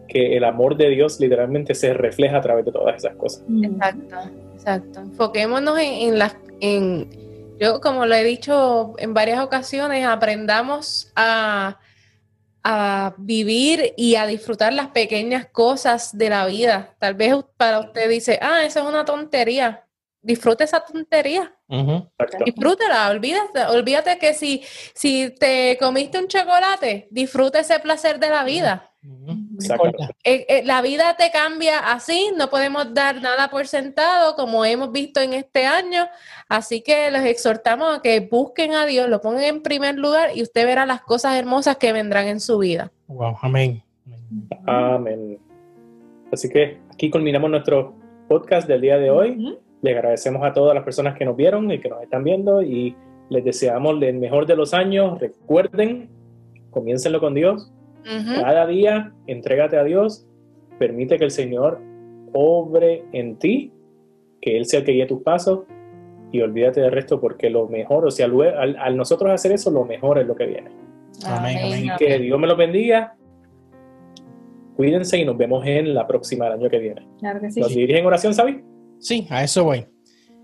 [0.07, 3.43] que, el amor de Dios literalmente se refleja a través de todas esas cosas.
[3.61, 4.15] Exacto,
[4.53, 4.99] exacto.
[5.01, 6.35] Enfoquémonos en, en las...
[6.59, 7.24] En,
[7.59, 11.79] yo, como lo he dicho en varias ocasiones, aprendamos a,
[13.17, 16.95] vivir y a disfrutar las pequeñas cosas de la vida.
[16.97, 19.85] Tal vez para usted dice, ah, eso es una tontería.
[20.19, 21.55] Disfrute esa tontería.
[22.43, 24.63] Disfrútela, olvídate, olvídate que si,
[24.95, 28.91] si te comiste un chocolate, disfrute ese placer de la vida.
[30.23, 34.91] Eh, eh, la vida te cambia así, no podemos dar nada por sentado como hemos
[34.91, 36.07] visto en este año,
[36.49, 40.41] así que los exhortamos a que busquen a Dios, lo pongan en primer lugar y
[40.41, 42.91] usted verá las cosas hermosas que vendrán en su vida.
[43.07, 43.83] Wow, amén.
[44.65, 45.39] Amén.
[46.31, 47.95] Así que aquí culminamos nuestro
[48.27, 49.57] podcast del día de hoy.
[49.81, 52.95] Les agradecemos a todas las personas que nos vieron y que nos están viendo y
[53.29, 55.19] les deseamos el mejor de los años.
[55.19, 56.09] Recuerden,
[56.71, 57.71] comiéncenlo con Dios
[58.05, 60.27] cada día, entrégate a Dios,
[60.77, 61.81] permite que el Señor
[62.33, 63.71] obre en ti,
[64.41, 65.61] que Él sea el que guíe tus pasos
[66.31, 70.19] y olvídate del resto porque lo mejor, o sea, al, nosotros hacer eso, lo mejor
[70.19, 70.69] es lo que viene.
[71.25, 71.89] Amén.
[71.97, 73.15] que Dios me lo bendiga.
[74.75, 77.07] Cuídense y nos vemos en la próxima, el año que viene.
[77.19, 77.61] Claro que sí.
[77.61, 78.61] ¿Nos dirigen en oración, Sabi?
[78.99, 79.85] Sí, a eso voy.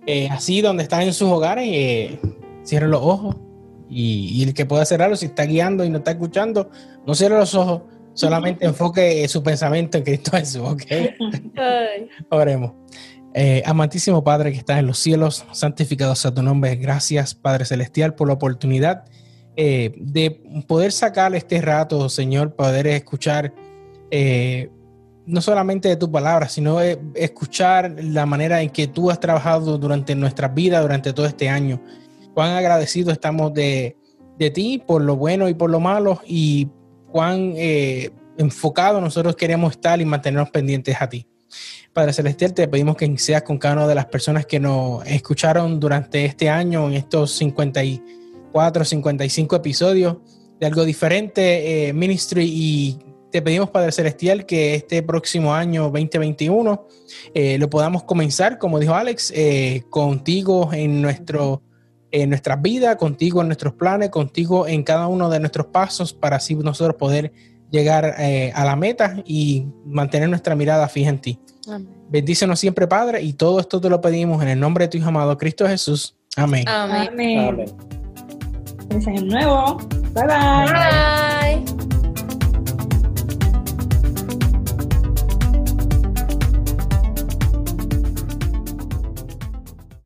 [0.08, 2.18] Eh, así donde están en sus hogares, eh,
[2.64, 3.36] cierren los ojos
[3.92, 6.72] y, el que pueda cerrarlo, si está guiando y no está escuchando,
[7.06, 7.82] no cierre los ojos,
[8.14, 10.84] solamente enfoque su pensamiento en Cristo Jesús, ¿ok?
[12.30, 12.72] Oremos.
[13.34, 16.76] Eh, amantísimo Padre que estás en los cielos, santificado sea tu nombre.
[16.76, 19.06] Gracias, Padre Celestial, por la oportunidad
[19.56, 20.32] eh, de
[20.68, 23.54] poder sacar este rato, Señor, poder escuchar
[24.10, 24.70] eh,
[25.26, 30.16] no solamente de tu palabra, sino escuchar la manera en que tú has trabajado durante
[30.16, 31.82] nuestra vida, durante todo este año.
[32.34, 33.98] Cuán agradecidos estamos de,
[34.38, 36.70] de ti por lo bueno y por lo malo y
[37.12, 37.54] cuán
[38.38, 41.28] enfocados nosotros queremos estar y mantenernos pendientes a ti.
[41.94, 45.80] Padre Celestial, te pedimos que seas con cada una de las personas que nos escucharon
[45.80, 50.18] durante este año, en estos 54, 55 episodios
[50.60, 56.88] de algo diferente, eh, Ministry, y te pedimos, Padre Celestial, que este próximo año 2021
[57.34, 61.62] eh, lo podamos comenzar, como dijo Alex, eh, contigo en nuestro
[62.12, 66.38] en nuestra vida, contigo en nuestros planes, contigo en cada uno de nuestros pasos, para
[66.38, 67.32] así nosotros poder
[67.70, 68.16] llegar
[68.54, 71.40] a la meta y mantener nuestra mirada fija en ti.
[72.10, 75.08] Bendícenos siempre, Padre, y todo esto te lo pedimos en el nombre de tu Hijo
[75.08, 76.18] amado Cristo Jesús.
[76.36, 76.68] Amén.
[76.68, 77.10] Amén.
[77.18, 77.66] Amén.
[79.08, 79.78] Año nuevo.
[80.14, 81.64] bye.
[81.64, 82.01] Bye.